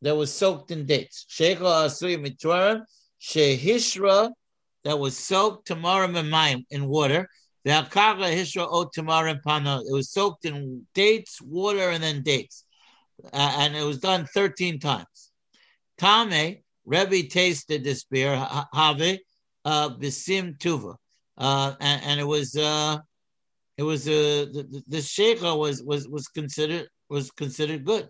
that 0.02 0.16
was 0.16 0.32
soaked 0.32 0.70
in 0.70 0.86
dates. 0.86 1.26
Sheikha 1.30 1.86
Asui 1.86 2.16
Mitwarim 2.18 2.82
Shehishra 3.20 4.30
that 4.84 4.98
was 4.98 5.16
soaked 5.16 5.66
tomorrow 5.66 6.08
in 6.08 6.64
in 6.70 6.86
water. 6.86 7.28
The 7.64 7.70
Akaga 7.70 8.30
Hishra 8.30 8.66
O 8.68 8.90
tomorrow 8.92 9.38
Pana. 9.42 9.80
It 9.80 9.92
was 9.92 10.10
soaked 10.10 10.44
in 10.44 10.86
dates, 10.94 11.40
water, 11.40 11.90
and 11.90 12.02
then 12.02 12.22
dates. 12.22 12.63
Uh, 13.32 13.56
and 13.58 13.76
it 13.76 13.84
was 13.84 13.98
done 13.98 14.26
13 14.26 14.78
times. 14.78 15.30
Tame, 15.98 16.58
Rebbe 16.84 17.28
tasted 17.28 17.84
this 17.84 18.04
beer, 18.04 18.36
Have, 18.36 19.00
uh, 19.64 19.88
Bisim 19.90 20.58
Tuva. 20.58 20.96
Uh, 21.36 21.74
and, 21.80 22.20
it 22.20 22.26
was 22.26 22.54
uh, 22.56 22.98
it 23.76 23.82
was 23.82 24.06
uh, 24.06 24.46
the, 24.52 24.82
the 24.86 24.98
sheikha 24.98 25.58
was 25.58 25.82
was 25.82 26.06
was 26.06 26.28
considered 26.28 26.88
was 27.08 27.30
considered 27.32 27.84
good. 27.84 28.08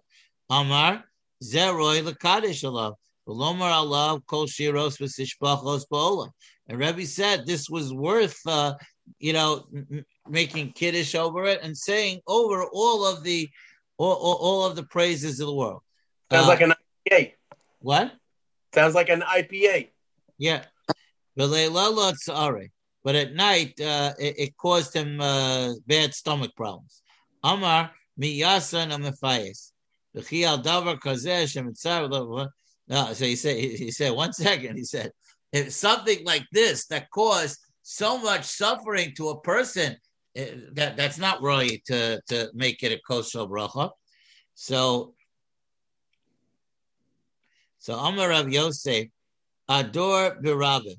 Amar 0.51 1.05
Zeroy 1.43 2.03
Lakadish 2.03 2.65
Allah. 2.65 2.95
Lomar 3.27 3.73
Allah 3.73 4.21
Kol 4.27 4.47
Shiros 4.47 4.99
V'Sishpachos 4.99 5.85
Ba'olam. 5.91 6.29
And 6.69 6.79
Rebbe 6.79 7.07
said 7.07 7.47
this 7.47 7.71
was 7.71 7.93
worth, 7.93 8.39
uh, 8.47 8.75
you 9.19 9.33
know, 9.33 9.65
m- 9.75 10.05
making 10.29 10.73
kiddush 10.73 11.15
over 11.15 11.45
it 11.45 11.61
and 11.63 11.77
saying 11.77 12.21
over 12.27 12.67
all 12.73 13.07
of 13.07 13.23
the 13.23 13.49
all, 13.97 14.15
all, 14.15 14.35
all 14.35 14.65
of 14.65 14.77
the 14.77 14.85
praises 14.85 15.41
of 15.41 15.47
the 15.47 15.55
world. 15.55 15.83
Sounds 16.31 16.47
uh, 16.47 16.49
like 16.49 16.61
an 16.61 16.75
IPA. 17.11 17.33
What? 17.81 18.13
Sounds 18.75 18.95
like 18.95 19.09
an 19.09 19.23
IPA. 19.23 19.89
Yeah. 20.39 20.65
But 21.37 23.15
at 23.17 23.35
night, 23.35 23.81
uh, 23.81 24.13
it, 24.19 24.39
it, 24.39 24.57
caused 24.57 24.95
him 24.95 25.21
uh, 25.21 25.75
bad 25.87 26.15
stomach 26.15 26.53
problems. 26.57 27.03
Amar 27.43 27.91
miyasa 28.21 28.89
namefayes. 28.89 29.73
No, 32.87 33.13
so 33.13 33.25
he 33.25 33.37
said, 33.37 33.57
he 33.57 33.91
said, 33.91 34.13
one 34.13 34.33
second, 34.33 34.77
he 34.77 34.85
said, 34.85 35.11
if 35.53 35.73
something 35.73 36.25
like 36.25 36.45
this 36.53 36.87
that 36.87 37.11
caused 37.11 37.59
so 37.83 38.19
much 38.19 38.45
suffering 38.45 39.13
to 39.17 39.31
a 39.31 39.41
person, 39.41 39.97
that, 40.35 40.97
that's 40.97 41.19
not 41.19 41.43
really 41.43 41.83
to, 41.87 42.21
to 42.29 42.51
make 42.55 42.83
it 42.83 42.93
a 42.93 43.01
kosher 43.07 43.41
bracha. 43.41 43.91
So, 44.55 45.15
so 47.79 47.95
Amar 47.95 48.31
Rav 48.31 48.49
Yosef, 48.49 49.09
Ador 49.69 50.41
Birabin. 50.43 50.97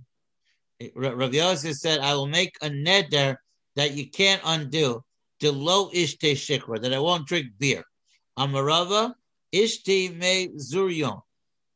Rav 0.96 1.34
Yosef 1.34 1.76
said, 1.76 2.00
I 2.00 2.14
will 2.16 2.28
make 2.28 2.56
a 2.62 2.70
neder 2.70 3.36
that 3.76 3.94
you 3.94 4.10
can't 4.10 4.42
undo, 4.46 5.02
to 5.42 5.52
low 5.52 5.90
ishte 5.90 6.32
shikra, 6.32 6.82
that 6.82 6.94
I 6.94 7.00
won't 7.00 7.28
drink 7.28 7.48
beer. 7.60 7.84
Amarava, 8.38 9.14
ishte 9.54 10.16
me 10.18 10.50
zuryon. 10.58 11.20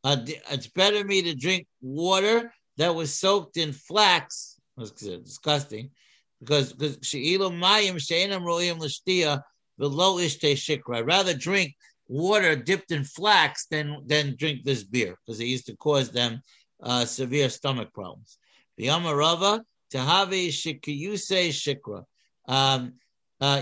It's 0.06 0.68
better 0.68 1.04
me 1.04 1.22
to 1.24 1.36
drink 1.36 1.68
water 1.82 2.54
that 2.78 2.96
was 2.96 3.20
soaked 3.20 3.58
in 3.58 3.74
flax. 3.74 4.58
That's 4.78 4.92
disgusting. 4.92 5.92
Because 6.40 6.74
because 6.74 6.98
she'ilu 7.02 7.50
mayim 7.50 8.00
she'enam 8.00 8.44
ro'im 8.44 8.80
l'shtia 8.80 9.44
shikra. 9.80 11.06
Rather 11.06 11.34
drink 11.34 11.76
water 12.08 12.56
dipped 12.56 12.92
in 12.92 13.04
flax 13.04 13.68
than 13.68 13.98
than 14.06 14.36
drink 14.36 14.64
this 14.64 14.84
beer 14.84 15.18
because 15.26 15.40
it 15.40 15.46
used 15.46 15.68
to 15.68 15.76
cause 15.76 16.12
them 16.12 16.42
uh, 16.82 17.06
severe 17.06 17.50
stomach 17.50 17.94
problems. 17.94 18.38
The 18.78 18.88
Amarava 18.88 19.62
Tahavi 19.94 20.50
Shikiyuse 20.50 21.50
Shikra. 21.50 22.04
Um, 22.48 22.94
uh, 23.42 23.62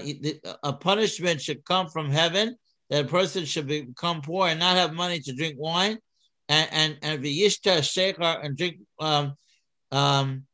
a 0.63 0.73
punishment 0.73 1.41
should 1.41 1.63
come 1.63 1.87
from 1.87 2.09
heaven 2.09 2.55
that 2.89 3.05
a 3.05 3.07
person 3.07 3.45
should 3.45 3.67
become 3.67 4.21
poor 4.21 4.47
and 4.47 4.59
not 4.59 4.75
have 4.75 4.93
money 4.93 5.19
to 5.19 5.33
drink 5.33 5.55
wine 5.57 5.97
and 6.49 6.69
and 6.71 6.97
and 7.03 7.23
v'yishta 7.23 8.43
and 8.43 8.57
drink 8.57 8.77
um, 8.99 9.35
um, 9.91 10.45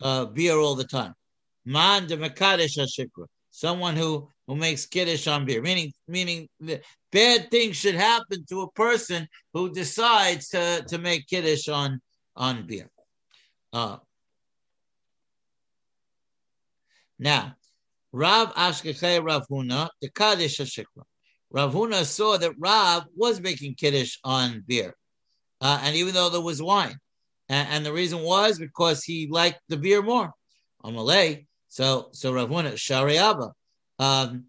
uh, 0.00 0.26
beer 0.26 0.56
all 0.56 0.74
the 0.74 0.84
time. 0.84 1.14
Man 1.64 2.06
de 2.06 2.16
mekadesh 2.16 2.78
shikra. 2.78 3.26
Someone 3.50 3.96
who 3.96 4.28
who 4.46 4.54
makes 4.54 4.86
kiddush 4.86 5.26
on 5.26 5.44
beer, 5.44 5.62
meaning 5.62 5.92
meaning 6.06 6.48
bad 7.10 7.50
things 7.50 7.76
should 7.76 7.94
happen 7.94 8.44
to 8.48 8.62
a 8.62 8.70
person 8.72 9.26
who 9.52 9.72
decides 9.72 10.48
to 10.50 10.84
to 10.88 10.98
make 10.98 11.26
kiddush 11.26 11.68
on 11.68 12.00
on 12.36 12.66
beer. 12.66 12.90
Uh, 13.72 13.96
now, 17.18 17.54
Rav 18.12 18.54
Ashkechei 18.54 19.24
Rav 19.24 19.46
Huna, 19.50 19.88
the 20.00 20.10
Kaddish 20.10 20.58
Hashikra. 20.58 21.04
Rav 21.50 21.72
Huna 21.72 22.04
saw 22.04 22.36
that 22.36 22.52
Rav 22.58 23.04
was 23.14 23.40
making 23.40 23.74
Kiddush 23.74 24.18
on 24.24 24.62
beer. 24.66 24.94
Uh, 25.60 25.80
and 25.82 25.96
even 25.96 26.14
though 26.14 26.28
there 26.28 26.40
was 26.40 26.62
wine. 26.62 26.98
And, 27.48 27.68
and, 27.70 27.86
the 27.86 27.92
reason 27.92 28.22
was 28.22 28.58
because 28.58 29.04
he 29.04 29.28
liked 29.30 29.60
the 29.68 29.76
beer 29.76 30.02
more. 30.02 30.32
Amalei. 30.84 31.46
So, 31.68 32.08
so 32.12 32.32
Rav 32.32 32.48
Huna, 32.48 32.76
Shari 32.76 33.18
Abba. 33.18 33.52
Um, 33.98 34.46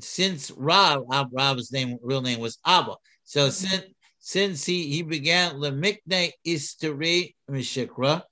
since 0.00 0.50
Rav, 0.50 1.04
Rav's 1.08 1.72
name, 1.72 1.98
real 2.02 2.22
name 2.22 2.40
was 2.40 2.58
Abba. 2.66 2.96
So 3.24 3.42
mm-hmm. 3.42 3.50
since 3.50 3.84
since 4.20 4.64
he, 4.64 4.86
he 4.88 5.02
began 5.02 5.56
Lemikne 5.56 6.30
Isteri 6.46 7.34
Mishikra, 7.50 8.22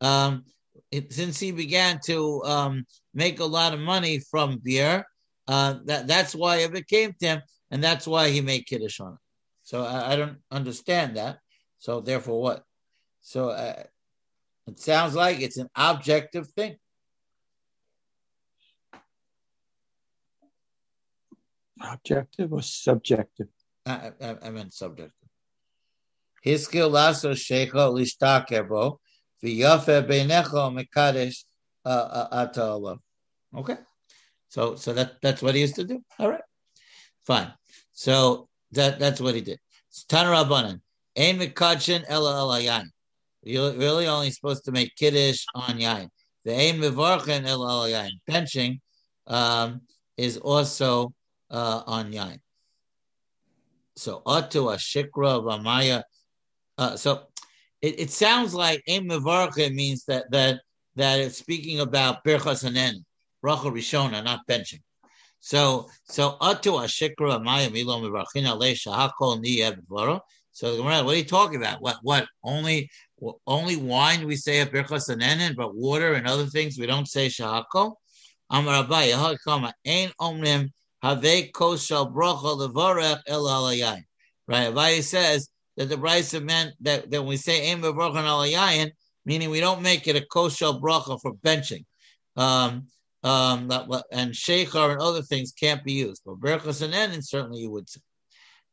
um, 0.00 0.44
it, 0.90 1.12
since 1.12 1.40
he 1.40 1.52
began 1.52 1.98
to 2.04 2.42
um, 2.44 2.86
make 3.14 3.40
a 3.40 3.44
lot 3.44 3.72
of 3.74 3.80
money 3.80 4.20
from 4.30 4.58
beer, 4.58 5.04
uh, 5.48 5.76
that 5.86 6.06
that's 6.06 6.34
why 6.34 6.58
it 6.58 6.72
became 6.72 7.14
to 7.20 7.26
him, 7.26 7.42
and 7.70 7.82
that's 7.82 8.06
why 8.06 8.28
he 8.28 8.42
made 8.42 8.66
kiddush 8.66 9.00
on 9.00 9.14
it. 9.14 9.18
So 9.62 9.82
I, 9.82 10.12
I 10.12 10.16
don't 10.16 10.38
understand 10.50 11.16
that. 11.16 11.38
So 11.78 12.00
therefore, 12.00 12.40
what? 12.42 12.62
So 13.28 13.50
uh, 13.50 13.82
it 14.66 14.78
sounds 14.78 15.14
like 15.14 15.42
it's 15.42 15.58
an 15.58 15.68
objective 15.76 16.48
thing. 16.48 16.76
Objective 21.78 22.50
or 22.54 22.62
subjective? 22.62 23.48
I, 23.84 24.12
I, 24.18 24.36
I 24.44 24.50
meant 24.50 24.72
subjective. 24.72 25.28
His 26.42 26.64
skill 26.64 26.88
lasso 26.88 27.32
shecho 27.32 27.92
lishtakebo 27.92 28.96
V'yafe 29.44 30.08
beinecho 30.08 30.72
mekadesh 30.72 31.44
uh, 31.84 32.38
uh, 32.48 32.96
Okay, 33.58 33.76
so 34.48 34.74
so 34.76 34.94
that 34.94 35.20
that's 35.20 35.42
what 35.42 35.54
he 35.54 35.60
used 35.60 35.74
to 35.74 35.84
do. 35.84 36.02
All 36.18 36.30
right, 36.30 36.40
fine. 37.26 37.52
So 37.92 38.48
that 38.72 38.98
that's 38.98 39.20
what 39.20 39.34
he 39.34 39.42
did. 39.42 39.60
Tanarabanan 40.08 40.80
ein 41.14 41.38
mekadshin 41.38 42.06
ela 42.08 42.38
ela 42.38 42.58
yain. 42.60 42.88
You're 43.42 43.72
really 43.72 44.06
only 44.06 44.30
supposed 44.30 44.64
to 44.64 44.72
make 44.72 44.94
kiddush 44.96 45.44
on 45.54 45.78
yain. 45.78 46.08
The 46.44 46.54
ein 46.54 46.80
mivarchen 46.80 47.46
ela 47.46 47.70
ela 47.70 47.88
yain. 47.88 48.10
Benching 48.28 48.80
um, 49.26 49.82
is 50.16 50.36
also 50.38 51.12
uh, 51.50 51.82
on 51.86 52.12
yain. 52.12 52.38
So 53.96 54.22
atu 54.26 54.72
a 54.72 54.76
shikra 54.76 55.42
v'amaya. 55.42 56.02
Uh, 56.76 56.96
so 56.96 57.28
it, 57.82 58.00
it 58.00 58.10
sounds 58.10 58.54
like 58.54 58.82
Ein 58.88 59.08
Mevarcha 59.08 59.72
means 59.72 60.04
that 60.06 60.30
that 60.30 60.60
that 60.96 61.20
it's 61.20 61.38
speaking 61.38 61.80
about 61.80 62.24
Birchas 62.24 62.64
Hanen, 62.64 63.04
Bracha 63.44 63.70
Rishona, 63.72 64.24
not 64.24 64.40
benching. 64.48 64.80
So 65.40 65.88
so 66.04 66.36
Atu 66.40 66.80
Ashikra 66.80 67.42
Maya 67.42 67.70
Milo 67.70 68.00
Mevarchina 68.00 68.58
Le 68.58 68.72
Shahakol 68.72 69.40
Ni 69.40 69.62
So 70.50 70.82
what 70.82 71.06
are 71.06 71.14
you 71.14 71.24
talking 71.24 71.56
about? 71.56 71.80
What 71.80 71.98
what 72.02 72.26
only 72.42 72.90
only 73.46 73.76
wine 73.76 74.26
we 74.26 74.36
say 74.36 74.60
at 74.60 74.72
Birchas 74.72 75.08
Hanen, 75.08 75.56
but 75.56 75.74
water 75.74 76.14
and 76.14 76.26
other 76.26 76.46
things 76.46 76.78
we 76.78 76.86
don't 76.86 77.08
say 77.08 77.28
Shahakol? 77.28 77.94
Amar 78.50 78.84
Abai 78.84 79.12
Ein 79.86 80.10
Omrim 80.20 80.70
Have 81.02 81.18
Koshal 81.20 82.12
Bracha 82.12 82.68
Levarech 82.68 83.20
El 83.26 83.44
Alayayin. 83.44 84.04
Right? 84.46 85.04
Says 85.04 85.48
that 85.78 85.88
the 85.88 85.96
brisa 85.96 86.42
meant 86.42 86.74
that, 86.80 87.10
that 87.10 87.20
when 87.20 87.28
we 87.28 87.36
say 87.36 87.62
aim 87.62 87.80
brochen 87.80 88.24
alayayin, 88.24 88.90
meaning 89.24 89.48
we 89.48 89.60
don't 89.60 89.80
make 89.80 90.08
it 90.08 90.16
a 90.16 90.26
kosher 90.26 90.72
bracha 90.80 91.20
for 91.22 91.34
benching. 91.34 91.84
Um, 92.36 92.88
um, 93.22 93.70
and 94.10 94.32
sheikhar 94.32 94.92
and 94.92 95.00
other 95.00 95.22
things 95.22 95.52
can't 95.52 95.84
be 95.84 95.92
used. 95.92 96.22
But 96.26 96.40
berachas 96.40 96.82
and 96.82 96.94
enin, 96.94 97.24
certainly 97.24 97.60
you 97.60 97.70
would 97.70 97.88
say. 97.88 98.00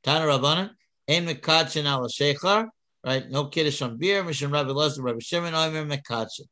Tana 0.04 0.26
Rabbanan, 0.26 0.72
ain 1.08 1.28
mekachin 1.28 1.86
ala 1.86 2.10
sheikhar, 2.10 2.70
right? 3.06 3.30
No 3.30 3.46
kiddush 3.46 3.82
on 3.82 3.98
beer. 3.98 4.24
Mishnah 4.24 4.50
Rabbi 4.50 4.72
Lazar, 4.72 5.04
Rabbi 5.04 5.20
Shimon, 5.20 5.54
Omer 5.54 5.86
mekachin. 5.86 6.48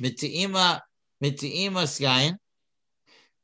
Miti'ima, 0.00 0.80
miti'ima 1.22 1.84
skayin. 1.84 2.36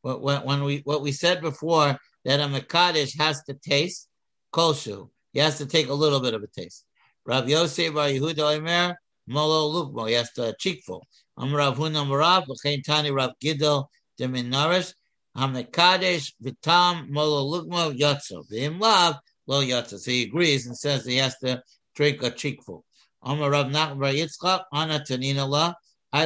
When, 0.02 0.44
when 0.44 0.64
we 0.64 0.78
what 0.84 1.02
we 1.02 1.12
said 1.12 1.40
before 1.40 1.98
that 2.24 2.40
a 2.40 2.44
mekadesh 2.44 3.18
has 3.18 3.42
to 3.44 3.54
taste 3.54 4.08
koshu, 4.52 5.08
he 5.32 5.40
has 5.40 5.58
to 5.58 5.66
take 5.66 5.88
a 5.88 5.94
little 5.94 6.20
bit 6.20 6.34
of 6.34 6.42
a 6.42 6.46
taste. 6.46 6.84
Rav 7.26 7.48
Yosef 7.48 7.94
Bar 7.94 8.08
Yehuda 8.08 8.56
Omer 8.56 8.96
Molo 9.26 9.84
Lukmo, 9.84 10.08
he 10.08 10.14
has 10.14 10.32
to 10.32 10.54
cheekful. 10.58 11.06
Am 11.38 11.54
Rav 11.54 11.76
Huna 11.76 12.06
Marav, 12.06 12.46
L'chein 12.48 12.82
Tani 12.82 13.10
Rav 13.10 13.32
Gidol 13.42 13.86
Demin 14.18 14.50
Narish, 14.50 14.94
Hamekadesh 15.36 16.32
Vitam 16.42 17.08
Molo 17.10 17.60
Lukmo 17.60 17.96
Yotzo. 17.96 18.48
V'im 18.50 18.80
Lav 18.80 19.16
Lo 19.46 19.62
Yotzo. 19.62 19.98
So 19.98 20.10
he 20.10 20.22
agrees 20.22 20.66
and 20.66 20.76
says 20.76 21.04
he 21.04 21.16
has 21.16 21.36
to 21.38 21.62
drink 21.98 22.22
a 22.22 22.30
cheekful. 22.30 22.84
I 23.20 23.32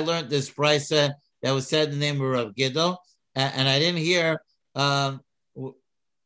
learned 0.01 0.31
this 0.31 0.51
price 0.51 0.89
that 0.91 1.15
was 1.43 1.67
said 1.67 1.89
in 1.89 1.95
the 1.95 2.01
name 2.01 2.21
of 2.21 2.29
Rav 2.29 2.55
Gidol, 2.55 2.99
and 3.35 3.67
I 3.67 3.79
didn't 3.79 4.01
hear 4.01 4.43
um, 4.75 5.23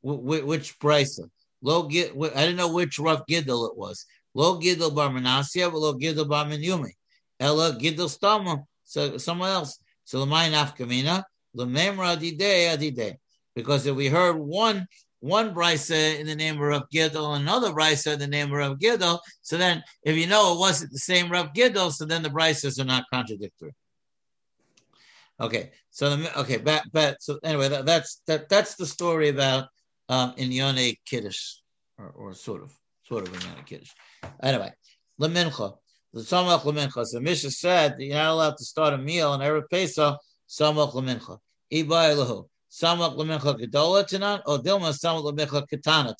which 0.02 0.78
price. 0.80 1.20
Lo, 1.62 1.86
I 1.86 1.90
didn't 1.90 2.56
know 2.56 2.72
which 2.72 2.98
Rav 2.98 3.22
Gidol 3.30 3.70
it 3.70 3.76
was. 3.76 4.04
Lo 4.34 4.58
Gidol 4.60 4.92
Bar 4.94 5.10
Manasia, 5.10 5.70
but 5.70 5.78
Lo 5.78 5.94
Gidol 5.94 6.28
Bar 6.28 6.46
Menyumi. 6.46 6.90
Ella 7.38 7.78
Gidol 7.80 8.10
Stama, 8.10 8.64
so 8.82 9.16
someone 9.16 9.50
else. 9.50 9.78
So 10.04 10.26
Lamai 10.26 10.50
Nafkamina, 10.50 11.22
Lamemra 11.56 12.14
Adide 12.14 12.74
Adide. 12.74 13.18
Because 13.54 13.86
if 13.86 13.94
we 13.94 14.08
heard 14.08 14.36
one 14.36 14.88
one 15.26 15.54
brisa 15.54 16.18
in 16.18 16.26
the 16.26 16.34
name 16.34 16.54
of 16.54 16.60
Rav 16.60 16.88
Gidol, 16.92 17.36
another 17.36 17.70
brisa 17.70 18.14
in 18.14 18.18
the 18.18 18.26
name 18.26 18.46
of 18.46 18.52
Rav 18.52 18.78
Gidol, 18.78 19.18
so 19.42 19.56
then 19.56 19.82
if 20.02 20.16
you 20.16 20.26
know 20.26 20.54
it 20.54 20.58
wasn't 20.58 20.92
the 20.92 20.98
same 20.98 21.30
Rav 21.30 21.52
Gidol, 21.52 21.92
so 21.92 22.04
then 22.04 22.22
the 22.22 22.30
brisas 22.30 22.80
are 22.80 22.84
not 22.84 23.04
contradictory. 23.12 23.74
Okay, 25.38 25.72
so 25.90 26.16
the, 26.16 26.40
okay, 26.40 26.56
but, 26.56 26.84
but 26.92 27.22
so 27.22 27.38
anyway, 27.44 27.68
that, 27.68 27.84
that's 27.84 28.22
that 28.26 28.48
that's 28.48 28.76
the 28.76 28.86
story 28.86 29.28
about 29.28 29.68
um, 30.08 30.32
in 30.38 30.50
Yone 30.50 30.94
Kiddush, 31.04 31.56
or, 31.98 32.08
or 32.08 32.32
sort 32.32 32.62
of, 32.62 32.72
sort 33.06 33.28
of 33.28 33.34
in 33.34 33.40
Yone 33.42 33.64
Kiddush. 33.66 33.90
Anyway, 34.42 34.72
Lemincha, 35.20 35.76
the 36.14 36.20
Samach 36.20 36.62
Lemincha. 36.62 37.04
So 37.04 37.20
Misha 37.20 37.50
said 37.50 37.96
that 37.98 38.04
you're 38.04 38.16
not 38.16 38.32
allowed 38.32 38.56
to 38.56 38.64
start 38.64 38.94
a 38.94 38.98
meal 38.98 39.30
on 39.30 39.40
Erev 39.40 39.64
Pesach, 39.70 40.16
Samach 40.48 40.94
Lemincha. 40.94 41.38
Iba 41.70 42.14
Elahu, 42.14 42.48
Samach 42.76 43.16
Lemincha 43.16 43.58
Gedola 43.58 44.42
or 44.46 44.58
Dilma 44.58 44.92
Samach 44.92 45.24
Lemincha 45.24 45.66
Katana. 45.68 46.14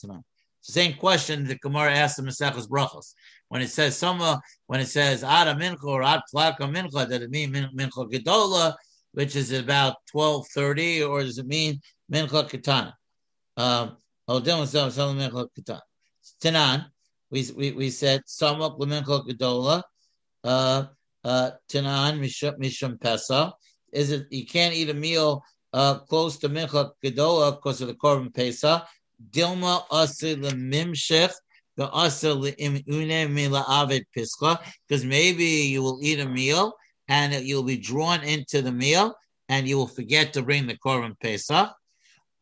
Same 0.63 0.95
question 0.95 1.47
that 1.47 1.61
Gemara 1.61 1.93
asked 1.93 2.17
the 2.17 2.23
Maseches 2.23 2.69
Brachos. 2.69 3.15
When 3.49 3.63
it 3.63 3.69
says 3.69 3.97
Sama, 3.97 4.41
when 4.67 4.81
it 4.81 4.87
says 4.87 5.23
Ada 5.23 5.55
Mincha 5.55 5.85
or 5.85 6.03
Ad 6.03 6.23
Flaka 6.35 6.61
Mincha, 6.61 7.09
does 7.09 7.23
it 7.23 7.31
mean 7.31 7.53
Mincha 7.53 8.11
Gedola, 8.11 8.75
which 9.13 9.37
is 9.37 9.53
about 9.53 9.97
1230, 10.13 11.05
or 11.05 11.23
does 11.23 11.39
it 11.39 11.47
mean 11.47 11.81
Mincha 12.11 12.49
Katana? 12.49 12.97
Um, 13.57 13.99
Tanan, 16.43 16.87
we, 17.31 17.51
we, 17.57 17.71
we 17.73 17.91
said 17.91 18.23
Samak 18.27 18.79
Lemincha 18.79 19.29
Gedola, 19.29 19.83
uh, 20.43 20.87
uh, 21.23 21.51
Tanan 21.69 22.19
Mishum 22.19 22.99
Pesa. 22.99 23.53
Is 23.93 24.11
it 24.11 24.27
you 24.31 24.47
can't 24.47 24.75
eat 24.75 24.91
a 24.91 24.95
meal 24.95 25.45
uh, 25.77 25.99
close 26.01 26.39
to 26.39 26.49
Mincha 26.49 26.91
Gedola 27.05 27.55
because 27.55 27.81
of 27.81 27.89
the 27.89 27.95
Korban 27.95 28.33
Pesa? 28.33 28.85
Dilma 29.31 29.85
Ase 29.93 30.35
Lemimshech, 30.37 31.33
the 31.77 31.87
Ase 31.95 32.25
Leimune 32.25 33.31
Mila 33.31 33.65
Avid 33.69 34.05
Pischa, 34.17 34.59
because 34.89 35.05
maybe 35.05 35.45
you 35.45 35.83
will 35.83 36.01
eat 36.03 36.19
a 36.19 36.27
meal 36.27 36.73
and 37.09 37.33
you'll 37.47 37.63
be 37.63 37.77
drawn 37.77 38.23
into 38.25 38.63
the 38.63 38.73
meal 38.73 39.15
and 39.49 39.69
you 39.69 39.77
will 39.77 39.87
forget 39.87 40.33
to 40.33 40.43
bring 40.43 40.67
the 40.67 40.77
Korban 40.79 41.15
Pesach. 41.21 41.71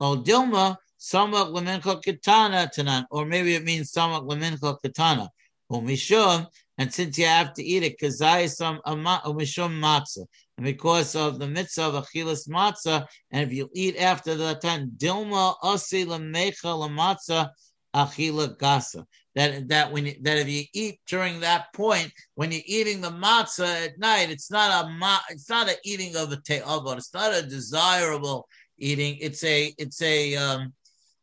Oh, 0.00 0.16
Dilma 0.16 0.76
Samak 1.04 1.52
lemincha 1.52 2.02
katana 2.02 2.70
tanan, 2.74 3.04
or 3.10 3.26
maybe 3.26 3.54
it 3.54 3.62
means 3.62 3.92
samak 3.92 4.26
lemincha 4.26 4.80
katana. 4.82 5.28
Umishum, 5.70 6.46
and 6.78 6.92
since 6.92 7.18
you 7.18 7.26
have 7.26 7.52
to 7.54 7.62
eat 7.62 7.82
it, 7.82 7.98
kazai 8.00 8.48
some 8.48 8.80
umishum 8.86 9.78
matzah, 9.80 10.24
and 10.56 10.64
because 10.64 11.16
of 11.16 11.38
the 11.38 11.48
mitzvah 11.48 11.82
of 11.82 12.04
achilas 12.04 12.48
matzah, 12.48 13.06
and 13.32 13.42
if 13.42 13.52
you 13.52 13.68
eat 13.74 13.96
after 13.96 14.34
the 14.36 14.54
time, 14.54 14.92
dilma 14.96 15.56
asi 15.62 16.04
lemecha 16.04 16.54
lematzah 16.64 17.50
achila 17.94 18.56
gasa. 18.56 19.04
That 19.34 19.68
that 19.68 19.90
when 19.90 20.06
you, 20.06 20.14
that 20.22 20.38
if 20.38 20.48
you 20.48 20.62
eat 20.72 21.00
during 21.08 21.40
that 21.40 21.72
point, 21.74 22.12
when 22.36 22.52
you're 22.52 22.62
eating 22.66 23.00
the 23.00 23.10
matzah 23.10 23.86
at 23.86 23.98
night, 23.98 24.30
it's 24.30 24.50
not 24.50 24.84
a 24.84 24.88
ma, 24.90 25.18
it's 25.28 25.50
not 25.50 25.68
a 25.68 25.76
eating 25.84 26.14
of 26.14 26.30
a 26.30 26.36
te'avot. 26.36 26.98
It's 26.98 27.12
not 27.12 27.34
a 27.34 27.42
desirable 27.42 28.46
eating. 28.78 29.18
It's 29.20 29.42
a 29.42 29.74
it's 29.76 30.00
a 30.02 30.36
um, 30.36 30.72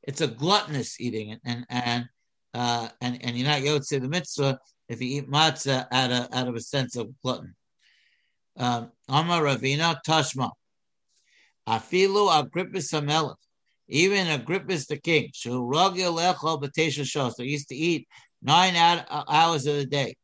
it's 0.04 0.20
a 0.20 0.28
gluttonous 0.28 1.00
eating, 1.00 1.38
and 1.46 1.66
and 1.70 2.06
uh, 2.54 2.90
and 3.00 3.24
and 3.24 3.38
you're 3.38 3.48
not 3.48 3.62
yotze 3.62 3.90
the 3.90 4.10
mitzvah 4.10 4.60
if 4.90 5.02
you 5.02 5.20
eat 5.20 5.32
matzah 5.32 5.88
out 5.90 6.12
of 6.12 6.28
out 6.34 6.50
of 6.50 6.56
a 6.56 6.60
sense 6.60 6.98
of 6.98 7.10
glutton. 7.24 7.56
Um, 8.58 8.92
Amar 9.08 9.44
Ravina 9.44 9.98
Tashma. 10.06 10.52
Afilu 11.68 12.30
Agrippus 12.30 12.92
Hamelech. 12.92 13.36
Even 13.88 14.28
Agrippus 14.28 14.88
the 14.88 14.98
king, 14.98 15.32
he 15.44 15.52
used 17.52 17.68
to 17.70 17.76
eat 17.76 18.08
nine 18.42 18.76
uh, 18.76 19.24
hours 19.28 19.66
of 19.66 19.76
the 19.76 19.86
day. 19.86 20.16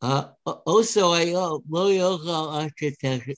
Uh, 0.00 0.28
also, 0.44 1.14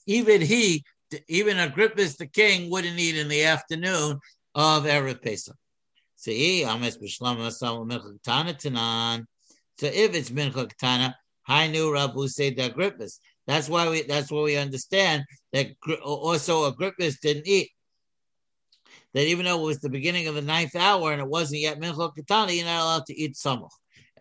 even 0.07 0.41
he, 0.41 0.83
even 1.27 1.57
Agrippus 1.57 2.17
the 2.17 2.27
king, 2.27 2.69
wouldn't 2.69 2.99
eat 2.99 3.17
in 3.17 3.27
the 3.27 3.43
afternoon 3.43 4.19
of 4.55 4.83
Erev 4.83 5.21
Pesach. 5.21 5.55
So 6.15 6.31
if 6.31 6.65
it's 10.15 10.29
Mincha 10.29 10.69
Tana, 10.77 11.15
Hainu 11.49 11.91
Rabu 11.91 12.27
the 12.35 12.69
Agrippus. 12.69 13.19
That's 13.49 13.67
why 13.67 13.89
we. 13.89 14.03
That's 14.03 14.31
why 14.31 14.43
we 14.43 14.57
understand 14.57 15.23
that 15.53 15.69
also 16.03 16.71
Agrippus 16.71 17.19
didn't 17.19 17.47
eat. 17.47 17.69
That 19.15 19.25
even 19.25 19.45
though 19.45 19.59
it 19.59 19.65
was 19.65 19.79
the 19.79 19.89
beginning 19.89 20.27
of 20.27 20.35
the 20.35 20.43
ninth 20.43 20.75
hour 20.75 21.11
and 21.11 21.19
it 21.19 21.27
wasn't 21.27 21.61
yet 21.61 21.79
Mincha 21.79 22.13
Katana, 22.15 22.51
you're 22.51 22.65
not 22.65 22.83
allowed 22.83 23.05
to 23.07 23.19
eat 23.19 23.33
Samach. 23.33 23.71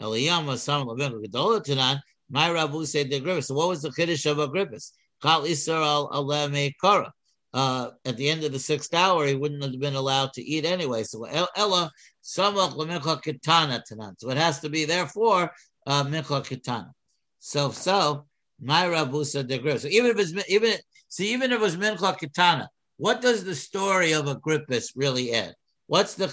Eliyama 0.01 0.55
Samach 0.55 0.99
Mincha 0.99 1.23
Gedola 1.23 1.63
Tanan. 1.63 2.01
My 2.31 2.49
Rabu 2.49 2.87
said 2.87 3.11
the 3.11 3.21
Agrippus. 3.21 3.45
So 3.45 3.55
what 3.55 3.69
was 3.69 3.83
the 3.83 3.93
Kiddush 3.93 4.25
of 4.25 4.39
Agrippus? 4.39 4.93
Chal 5.23 5.43
Isra 5.43 5.85
al 5.85 6.09
Aleme 6.11 6.73
Kara 6.81 7.13
uh, 7.53 7.91
at 8.07 8.17
the 8.17 8.31
end 8.31 8.45
of 8.45 8.53
the 8.53 8.59
sixth 8.59 8.95
hour, 8.95 9.27
he 9.27 9.35
wouldn't 9.35 9.63
have 9.63 9.79
been 9.79 9.95
allowed 9.95 10.33
to 10.33 10.43
eat 10.43 10.65
anyway. 10.65 11.03
So 11.03 11.25
Ella 11.25 11.93
Samach 12.25 12.79
Lemincha 12.79 13.23
Kitana 13.23 13.83
Tanan. 13.91 14.15
So 14.17 14.31
it 14.31 14.39
has 14.39 14.61
to 14.61 14.71
be 14.71 14.87
therefore 14.87 15.53
uh, 15.87 16.05
Mincha 16.05 16.43
Kitana. 16.47 16.93
So 17.41 17.71
so 17.71 18.27
my 18.61 18.85
Rabusa 18.85 19.47
de 19.47 19.79
So 19.79 19.89
even 19.89 20.11
if 20.11 20.19
it's 20.19 20.49
even 20.49 20.75
see 21.09 21.33
even 21.33 21.53
if 21.53 21.59
it 21.59 21.63
was 21.63 21.77
Mincha 21.77 22.19
Kitana, 22.19 22.67
what 22.97 23.21
does 23.21 23.45
the 23.45 23.55
story 23.55 24.13
of 24.13 24.27
Agrippus 24.27 24.93
really 24.97 25.33
add? 25.33 25.55
What's 25.87 26.15
the 26.15 26.29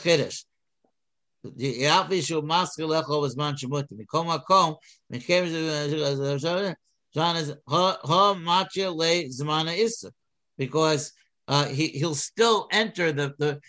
Issa 9.78 10.12
because 10.58 11.14
uh, 11.48 11.66
he 11.66 11.88
he'll 11.90 12.16
still 12.16 12.68
enter 12.72 13.12
the 13.12 13.34
the 13.38 13.60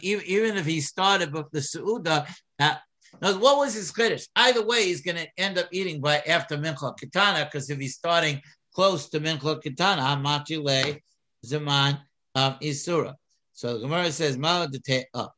even, 0.00 0.24
even 0.26 0.56
if 0.56 0.64
he 0.66 0.80
started 0.80 1.32
with 1.32 1.50
the 1.50 1.58
Suuda. 1.58 2.32
Uh, 2.58 2.76
now, 3.22 3.38
what 3.38 3.58
was 3.58 3.74
his 3.74 3.92
chiddush? 3.92 4.26
Either 4.36 4.64
way, 4.64 4.84
he's 4.84 5.00
going 5.00 5.16
to 5.16 5.28
end 5.38 5.58
up 5.58 5.68
eating 5.72 6.00
by 6.00 6.18
after 6.20 6.56
mincha 6.56 6.96
kitana 6.98 7.44
because 7.44 7.70
if 7.70 7.78
he's 7.78 7.94
starting 7.94 8.40
close 8.74 9.08
to 9.10 9.20
mincha 9.20 9.62
kitana, 9.62 10.00
hamachile 10.00 11.00
zaman 11.44 11.98
um, 12.34 12.56
isura. 12.62 13.14
So 13.52 13.74
the 13.74 13.80
Gemara 13.80 14.10
says 14.10 14.36
ma 14.36 14.66
de 14.66 15.04
up. 15.14 15.34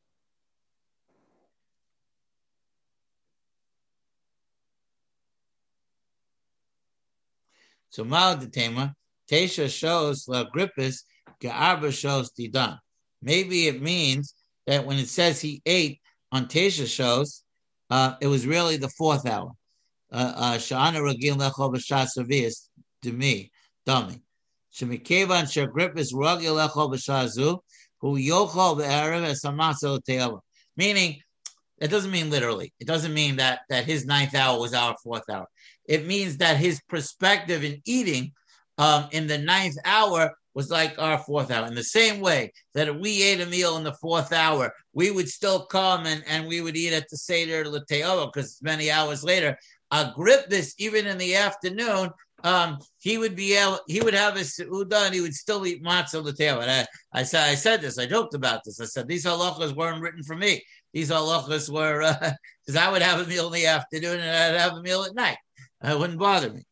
So 7.96 8.04
Mao 8.04 8.34
Tema, 8.34 8.94
Tesha 9.26 9.70
shows 9.70 10.28
La 10.28 10.44
Grippus 10.44 11.04
shows 11.40 12.30
Didan. 12.38 12.78
Maybe 13.22 13.68
it 13.68 13.80
means 13.80 14.34
that 14.66 14.84
when 14.84 14.98
it 14.98 15.08
says 15.08 15.40
he 15.40 15.62
ate 15.64 16.02
on 16.30 16.44
Tesha 16.44 16.86
shows, 16.86 17.42
uh, 17.90 18.14
it 18.20 18.26
was 18.26 18.46
really 18.46 18.76
the 18.76 18.88
fourth 18.88 19.26
hour. 19.26 19.52
Uh, 20.12 20.32
uh, 20.36 20.54
Sha'ana 20.54 20.98
ragil 21.00 21.36
lechol 21.36 21.74
b'shas 21.74 22.16
revius 22.18 22.68
to 23.02 23.12
me, 23.12 23.50
dummy. 23.84 24.20
Shemikevan 24.74 25.44
shagripis 25.44 26.12
ragil 26.12 26.68
lechol 26.68 26.92
b'shazu 26.92 27.58
who 28.00 28.18
yochol 28.18 28.78
be'erev 28.78 29.24
esamatzel 29.26 30.00
te'ava. 30.04 30.40
Meaning, 30.76 31.20
it 31.78 31.88
doesn't 31.88 32.10
mean 32.10 32.30
literally. 32.30 32.72
It 32.80 32.86
doesn't 32.86 33.12
mean 33.12 33.36
that 33.36 33.60
that 33.68 33.84
his 33.84 34.06
ninth 34.06 34.34
hour 34.34 34.58
was 34.58 34.74
our 34.74 34.96
fourth 35.02 35.28
hour. 35.30 35.46
It 35.86 36.06
means 36.06 36.38
that 36.38 36.56
his 36.56 36.80
perspective 36.88 37.64
in 37.64 37.80
eating 37.84 38.32
um, 38.78 39.08
in 39.12 39.26
the 39.26 39.38
ninth 39.38 39.76
hour 39.84 40.34
was 40.56 40.70
like 40.70 40.98
our 40.98 41.18
fourth 41.18 41.50
hour. 41.50 41.66
In 41.66 41.74
the 41.74 41.84
same 41.84 42.18
way 42.18 42.50
that 42.74 42.88
if 42.88 42.96
we 42.96 43.22
ate 43.22 43.42
a 43.42 43.46
meal 43.46 43.76
in 43.76 43.84
the 43.84 43.92
fourth 43.92 44.32
hour, 44.32 44.72
we 44.94 45.10
would 45.10 45.28
still 45.28 45.66
come 45.66 46.06
and, 46.06 46.24
and 46.26 46.48
we 46.48 46.62
would 46.62 46.76
eat 46.76 46.94
at 46.94 47.06
the 47.10 47.18
Seder 47.18 47.64
Lateo 47.64 48.32
because 48.32 48.58
many 48.62 48.90
hours 48.90 49.22
later. 49.22 49.56
Agrippus, 49.92 50.72
even 50.78 51.06
in 51.06 51.18
the 51.18 51.36
afternoon, 51.36 52.08
um, 52.42 52.78
he 52.98 53.18
would 53.18 53.36
be 53.36 53.54
able, 53.54 53.80
he 53.86 54.00
would 54.00 54.14
have 54.14 54.36
his 54.36 54.56
seuda 54.56 55.04
and 55.04 55.14
he 55.14 55.20
would 55.20 55.34
still 55.34 55.66
eat 55.66 55.84
matzah 55.84 56.24
lateo. 56.24 56.62
And 56.62 56.70
I, 56.70 56.86
I 57.12 57.22
said, 57.22 57.50
I 57.50 57.54
said 57.54 57.82
this, 57.82 57.98
I 57.98 58.06
joked 58.06 58.34
about 58.34 58.62
this. 58.64 58.80
I 58.80 58.86
said 58.86 59.06
these 59.06 59.26
halachas 59.26 59.76
weren't 59.76 60.00
written 60.00 60.22
for 60.22 60.36
me. 60.36 60.62
These 60.94 61.10
halachas 61.10 61.70
were 61.70 62.00
because 62.00 62.76
uh, 62.76 62.80
I 62.80 62.90
would 62.90 63.02
have 63.02 63.20
a 63.20 63.28
meal 63.28 63.48
in 63.48 63.52
the 63.52 63.66
afternoon 63.66 64.20
and 64.20 64.56
I'd 64.56 64.60
have 64.60 64.72
a 64.78 64.82
meal 64.82 65.02
at 65.02 65.14
night. 65.14 65.36
It 65.84 65.98
wouldn't 65.98 66.18
bother 66.18 66.50
me. 66.50 66.64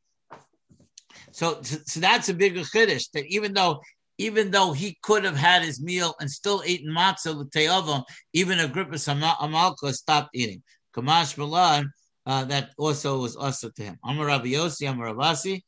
So, 1.35 1.61
so 1.63 1.99
that's 1.99 2.29
a 2.29 2.35
bigger 2.35 2.61
chiddush 2.61 3.11
that 3.11 3.27
even 3.27 3.55
though 3.55 3.81
even 4.19 4.53
though 4.53 4.73
he 4.73 4.97
could 5.03 5.25
have 5.25 5.37
had 5.37 5.65
his 5.65 5.83
meal 5.83 6.15
and 6.21 6.31
still 6.31 6.63
eaten 6.65 6.95
matzah 6.95 7.37
with 7.37 7.49
l'te'avam, 7.53 8.05
even 8.33 8.59
Agrippas 8.59 9.09
Amalka 9.13 9.93
stopped 9.93 10.31
eating. 10.33 10.63
Kamash 10.97 11.37
Milan, 11.37 11.91
uh, 12.25 12.45
that 12.45 12.71
also 12.79 13.19
was 13.19 13.35
also 13.35 13.69
to 13.71 13.83
him. 13.83 13.99
Amar 14.05 14.27
Rabbi 14.27 14.51
Yossi, 14.51 14.89
Amar 14.89 15.13
Rabasi, 15.13 15.63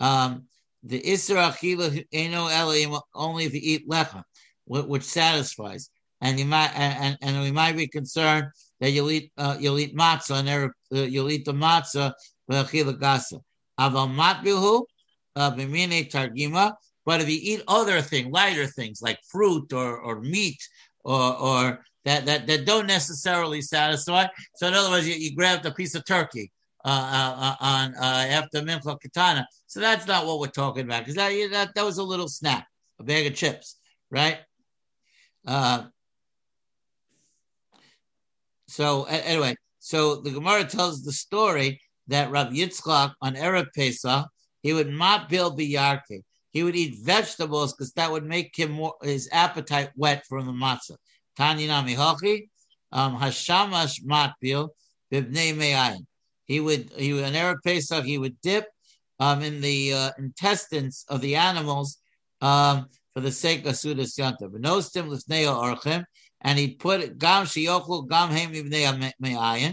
um, 0.00 0.46
the 0.82 1.00
Isra 1.00 1.52
Achila 1.52 2.04
Eno 2.12 2.48
Eli 2.48 2.98
only 3.14 3.44
if 3.44 3.54
you 3.54 3.60
eat 3.62 3.88
lechem, 3.88 4.24
which 4.66 5.04
satisfies. 5.04 5.88
And 6.20 6.40
you 6.40 6.46
might 6.46 6.72
and, 6.74 7.16
and 7.22 7.42
we 7.42 7.52
might 7.52 7.76
be 7.76 7.86
concerned 7.86 8.46
that 8.80 8.90
you'll 8.90 9.12
eat 9.12 9.30
uh, 9.38 9.56
you'll 9.60 9.78
eat 9.78 9.94
matzah 9.94 10.40
and 10.40 10.48
there, 10.48 10.74
uh, 10.92 11.02
you'll 11.02 11.30
eat 11.30 11.44
the 11.44 11.52
matzah 11.52 12.12
with 12.48 12.58
achila 12.58 12.98
gasa. 12.98 13.40
Aval 13.78 14.12
matbihu 14.12 14.82
uh, 15.36 15.52
targima. 15.52 16.74
But 17.04 17.20
if 17.20 17.28
you 17.28 17.38
eat 17.40 17.62
other 17.66 18.00
things, 18.00 18.30
lighter 18.30 18.66
things 18.66 19.02
like 19.02 19.18
fruit 19.28 19.72
or, 19.72 19.98
or 19.98 20.20
meat 20.20 20.60
or, 21.04 21.36
or 21.36 21.84
that, 22.04 22.26
that, 22.26 22.46
that 22.46 22.64
don't 22.64 22.86
necessarily 22.86 23.60
satisfy. 23.60 24.26
So 24.56 24.68
in 24.68 24.74
other 24.74 24.90
words, 24.90 25.08
you, 25.08 25.14
you 25.14 25.34
grabbed 25.34 25.66
a 25.66 25.72
piece 25.72 25.94
of 25.94 26.04
turkey 26.04 26.50
uh, 26.84 26.88
uh, 26.88 27.36
uh 27.40 27.56
on 27.60 27.94
uh, 27.94 28.26
after 28.30 28.60
mincha 28.60 29.00
katana. 29.00 29.46
So 29.66 29.80
that's 29.80 30.06
not 30.06 30.26
what 30.26 30.40
we're 30.40 30.48
talking 30.48 30.84
about 30.84 31.00
because 31.00 31.14
that, 31.14 31.30
that 31.52 31.74
that 31.74 31.84
was 31.84 31.98
a 31.98 32.02
little 32.02 32.28
snack, 32.28 32.66
a 33.00 33.04
bag 33.04 33.26
of 33.26 33.34
chips, 33.34 33.76
right? 34.10 34.38
Uh, 35.46 35.84
so 38.68 39.04
anyway, 39.04 39.56
so 39.78 40.16
the 40.16 40.30
Gemara 40.30 40.64
tells 40.64 41.02
the 41.02 41.12
story 41.12 41.80
that 42.08 42.30
Rav 42.30 42.48
Yitzchak 42.48 43.14
on 43.20 43.34
Erev 43.34 43.66
Pesach 43.74 44.26
he 44.62 44.72
would 44.72 44.88
not 44.88 45.28
build 45.28 45.56
the 45.56 45.74
yarke. 45.74 46.22
He 46.52 46.62
would 46.62 46.76
eat 46.76 46.98
vegetables 47.02 47.72
because 47.72 47.92
that 47.92 48.10
would 48.10 48.24
make 48.24 48.54
him 48.56 48.72
more, 48.72 48.94
his 49.02 49.28
appetite 49.32 49.90
wet 49.96 50.24
from 50.28 50.46
the 50.46 50.52
matzah. 50.52 50.96
Tanya 51.36 51.82
mihochi, 51.82 52.48
um, 52.92 53.16
hashamash 53.16 54.04
matbil 54.04 54.68
bibnei 55.10 55.56
me'ayin. 55.56 56.06
He 56.44 56.60
would, 56.60 56.90
he 56.96 57.12
would, 57.14 57.24
in 57.24 57.32
Erev 57.32 57.56
Pesach, 57.64 58.04
he 58.04 58.18
would 58.18 58.40
dip 58.42 58.66
um, 59.18 59.42
in 59.42 59.60
the 59.60 59.94
uh, 59.94 60.10
intestines 60.18 61.04
of 61.08 61.20
the 61.20 61.36
animals 61.36 61.98
um, 62.40 62.86
for 63.14 63.20
the 63.20 63.32
sake 63.32 63.64
of 63.66 63.72
Sudas 63.72 64.18
Yanta. 64.18 64.42
Benostim 64.42 65.08
lifneo 65.08 65.56
orchem, 65.56 66.04
and 66.42 66.58
he'd 66.58 66.78
put 66.78 67.18
gam 67.18 67.46
shiyoklu 67.46 68.08
gam 68.08 68.30
hem 68.30 68.52
ibnei 68.52 69.12
me'ayin, 69.18 69.72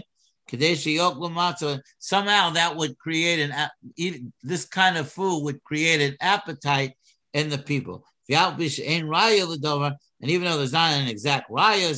Somehow 1.98 2.50
that 2.50 2.76
would 2.76 2.98
create 2.98 3.40
an 3.40 3.54
this 4.42 4.64
kind 4.64 4.96
of 4.96 5.10
food 5.10 5.44
would 5.44 5.62
create 5.62 6.00
an 6.00 6.16
appetite 6.20 6.94
in 7.32 7.48
the 7.48 7.58
people. 7.58 8.04
And 8.28 8.60
even 8.60 10.44
though 10.44 10.58
there's 10.58 10.72
not 10.72 10.92
an 10.92 11.08
exact 11.08 11.50
raya, 11.50 11.94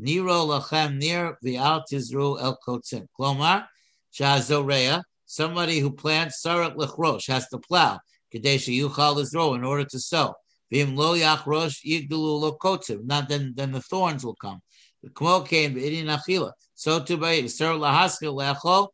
niro 0.00 0.46
lachem 0.46 0.96
near 0.96 1.36
v'al 1.44 1.82
tizru 1.90 2.40
el 2.40 2.56
kotzim. 2.66 3.06
Klomar 3.18 3.66
shazoreya, 4.14 5.02
somebody 5.26 5.78
who 5.78 5.90
plants 5.90 6.42
sarak 6.44 6.74
lechrosh 6.76 7.26
has 7.28 7.48
to 7.48 7.58
plow. 7.58 7.98
Kadesh 8.32 8.66
yuchal 8.66 9.20
izro 9.20 9.54
in 9.54 9.64
order 9.64 9.84
to 9.84 9.98
sow. 9.98 10.34
Vim 10.70 10.96
lo 10.96 11.14
yachrosh 11.14 11.84
yigdulu 11.84 12.40
lo 12.40 12.56
kotzim. 12.56 13.04
Not 13.04 13.28
then, 13.28 13.52
then 13.54 13.72
the 13.72 13.80
thorns 13.82 14.24
will 14.24 14.36
come. 14.36 14.60
Kmo 15.04 15.46
came 15.46 15.74
b'idin 15.74 16.06
achila. 16.06 16.52
So 16.80 16.98
to 16.98 17.16
by 17.18 17.44
Sir 17.44 17.74
Lahaskil 17.74 18.32
Lechol, 18.32 18.88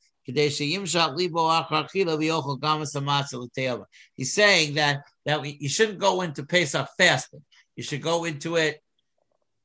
He's 4.17 4.35
saying 4.35 4.75
that 4.75 5.03
that 5.25 5.41
we, 5.41 5.57
you 5.61 5.69
shouldn't 5.69 5.99
go 6.01 6.23
into 6.23 6.45
Pesach 6.45 6.89
fasting. 6.99 7.45
You 7.77 7.85
should 7.85 8.03
go 8.03 8.25
into 8.25 8.57
it 8.57 8.83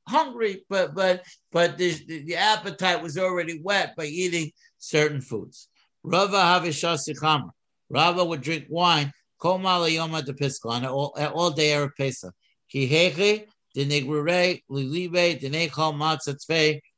hungry, 0.07 0.63
but 0.69 0.93
but 0.93 1.23
but 1.51 1.79
the, 1.79 1.95
the 2.05 2.35
appetite 2.35 3.01
was 3.01 3.17
already 3.17 3.59
wet 3.59 3.95
by 3.97 4.05
eating 4.05 4.51
certain 4.77 5.21
foods. 5.21 5.67
Rava 6.03 6.37
Havishasichama. 6.37 7.49
Rava 7.89 8.23
would 8.23 8.41
drink 8.41 8.65
wine. 8.69 9.11
Koma 9.39 9.79
Yoma 9.89 10.23
de 10.23 10.33
Piscon 10.33 10.85
all, 10.85 11.17
all 11.33 11.49
day 11.49 11.73
of 11.73 11.89
Pesach. 11.97 12.35
Kiheche, 12.71 13.47
the 13.73 13.85
Negrure, 13.87 14.61
Lilibe, 14.69 15.39
the 15.39 15.49
Nechal 15.49 15.95
Matzah 15.95 16.37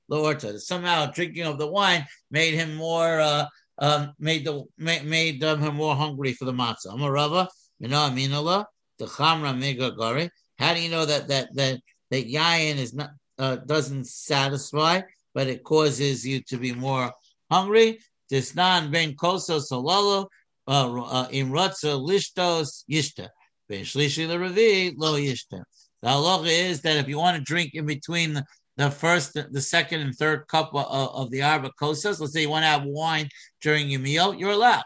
Lorta. 0.09 0.59
Somehow 0.59 1.11
drinking 1.11 1.43
of 1.43 1.57
the 1.57 1.67
wine 1.67 2.05
made 2.31 2.53
him 2.53 2.75
more 2.75 3.19
uh, 3.19 3.45
um, 3.79 4.13
made 4.19 4.45
the 4.45 4.63
made, 4.77 5.05
made 5.05 5.43
um, 5.43 5.61
him 5.61 5.75
more 5.75 5.95
hungry 5.95 6.33
for 6.33 6.45
the 6.45 6.53
matzah. 6.53 6.87
Amarava, 6.87 7.47
you 7.79 7.87
know, 7.87 7.97
Aminala, 7.97 8.65
the 8.99 9.05
Chamra 9.05 9.53
Megagari. 9.57 10.29
How 10.59 10.73
do 10.73 10.81
you 10.81 10.89
know 10.89 11.05
that 11.05 11.27
that 11.29 11.49
that 11.55 11.79
that 12.11 12.27
yayin 12.27 12.77
is 12.77 12.93
not 12.93 13.11
uh, 13.39 13.57
doesn't 13.57 14.07
satisfy, 14.07 15.01
but 15.33 15.47
it 15.47 15.63
causes 15.63 16.25
you 16.25 16.41
to 16.43 16.57
be 16.57 16.73
more 16.73 17.11
hungry? 17.51 17.99
Disnan 18.31 18.91
ben 18.91 19.15
koso 19.15 19.59
sololo 19.59 20.27
uh, 20.67 21.01
uh, 21.01 21.27
imratza 21.29 21.99
lishtos 21.99 22.83
yishta 22.89 23.29
ben 23.67 23.83
shlishi 23.83 24.27
lerevi 24.27 24.93
lo 24.95 25.13
yishta. 25.15 25.63
The 26.01 26.09
halacha 26.09 26.47
is 26.47 26.81
that 26.81 26.97
if 26.97 27.07
you 27.07 27.17
want 27.17 27.37
to 27.37 27.43
drink 27.43 27.71
in 27.73 27.85
between 27.85 28.41
the, 28.77 28.89
first, 28.89 29.33
the 29.33 29.61
second, 29.61 30.01
and 30.01 30.15
third 30.15 30.47
cup 30.47 30.73
of, 30.73 30.85
of 30.85 31.31
the 31.31 31.41
arba 31.41 31.71
kosas. 31.79 32.19
Let's 32.19 32.33
say 32.33 32.41
you 32.41 32.49
want 32.49 32.63
to 32.63 32.67
have 32.67 32.83
wine 32.85 33.29
during 33.61 33.89
your 33.89 33.99
meal, 33.99 34.33
you're 34.33 34.51
allowed. 34.51 34.83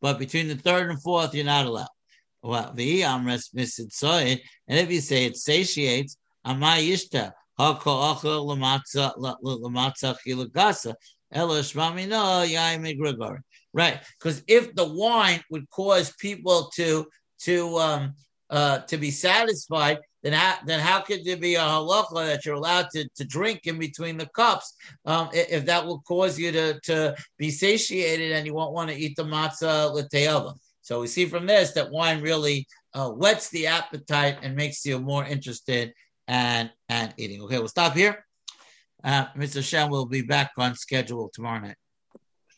But 0.00 0.18
between 0.18 0.48
the 0.48 0.56
third 0.56 0.90
and 0.90 1.02
fourth, 1.02 1.34
you're 1.34 1.44
not 1.44 1.66
allowed. 1.66 1.88
Well, 2.42 2.68
and 2.68 2.78
if 2.78 4.90
you 4.90 5.00
say 5.00 5.24
it 5.24 5.36
satiates, 5.36 6.16
amayishta 6.46 7.32
Right, 13.76 14.00
because 14.18 14.42
if 14.46 14.74
the 14.74 14.84
wine 14.84 15.42
would 15.50 15.70
cause 15.70 16.12
people 16.18 16.70
to 16.74 17.06
to 17.42 17.78
um 17.78 18.14
uh 18.50 18.78
to 18.80 18.96
be 18.96 19.10
satisfied, 19.10 19.98
then 20.24 20.32
how, 20.32 20.56
then 20.64 20.80
how 20.80 21.00
could 21.00 21.22
there 21.22 21.36
be 21.36 21.54
a 21.54 21.60
halacha 21.60 22.26
that 22.26 22.46
you're 22.46 22.54
allowed 22.54 22.88
to, 22.94 23.06
to 23.14 23.24
drink 23.24 23.66
in 23.66 23.78
between 23.78 24.16
the 24.16 24.26
cups 24.34 24.74
um, 25.04 25.28
if 25.32 25.66
that 25.66 25.84
will 25.84 26.00
cause 26.00 26.38
you 26.38 26.50
to, 26.50 26.80
to 26.80 27.14
be 27.38 27.50
satiated 27.50 28.32
and 28.32 28.46
you 28.46 28.54
won't 28.54 28.72
want 28.72 28.90
to 28.90 28.96
eat 28.96 29.14
the 29.16 29.22
matzah 29.22 29.92
l'te'ava? 29.92 30.54
So 30.80 31.00
we 31.00 31.08
see 31.08 31.26
from 31.26 31.46
this 31.46 31.72
that 31.72 31.90
wine 31.90 32.22
really 32.22 32.66
uh, 32.94 33.10
whets 33.10 33.50
the 33.50 33.66
appetite 33.66 34.38
and 34.42 34.56
makes 34.56 34.84
you 34.86 34.98
more 34.98 35.24
interested 35.24 35.92
and 36.26 36.70
and 36.88 37.12
eating. 37.18 37.42
Okay, 37.42 37.58
we'll 37.58 37.68
stop 37.68 37.94
here. 37.94 38.24
Uh, 39.02 39.26
Mr. 39.36 39.62
Shem 39.62 39.90
will 39.90 40.06
be 40.06 40.22
back 40.22 40.52
on 40.56 40.74
schedule 40.74 41.30
tomorrow 41.34 41.60
night. 41.60 41.76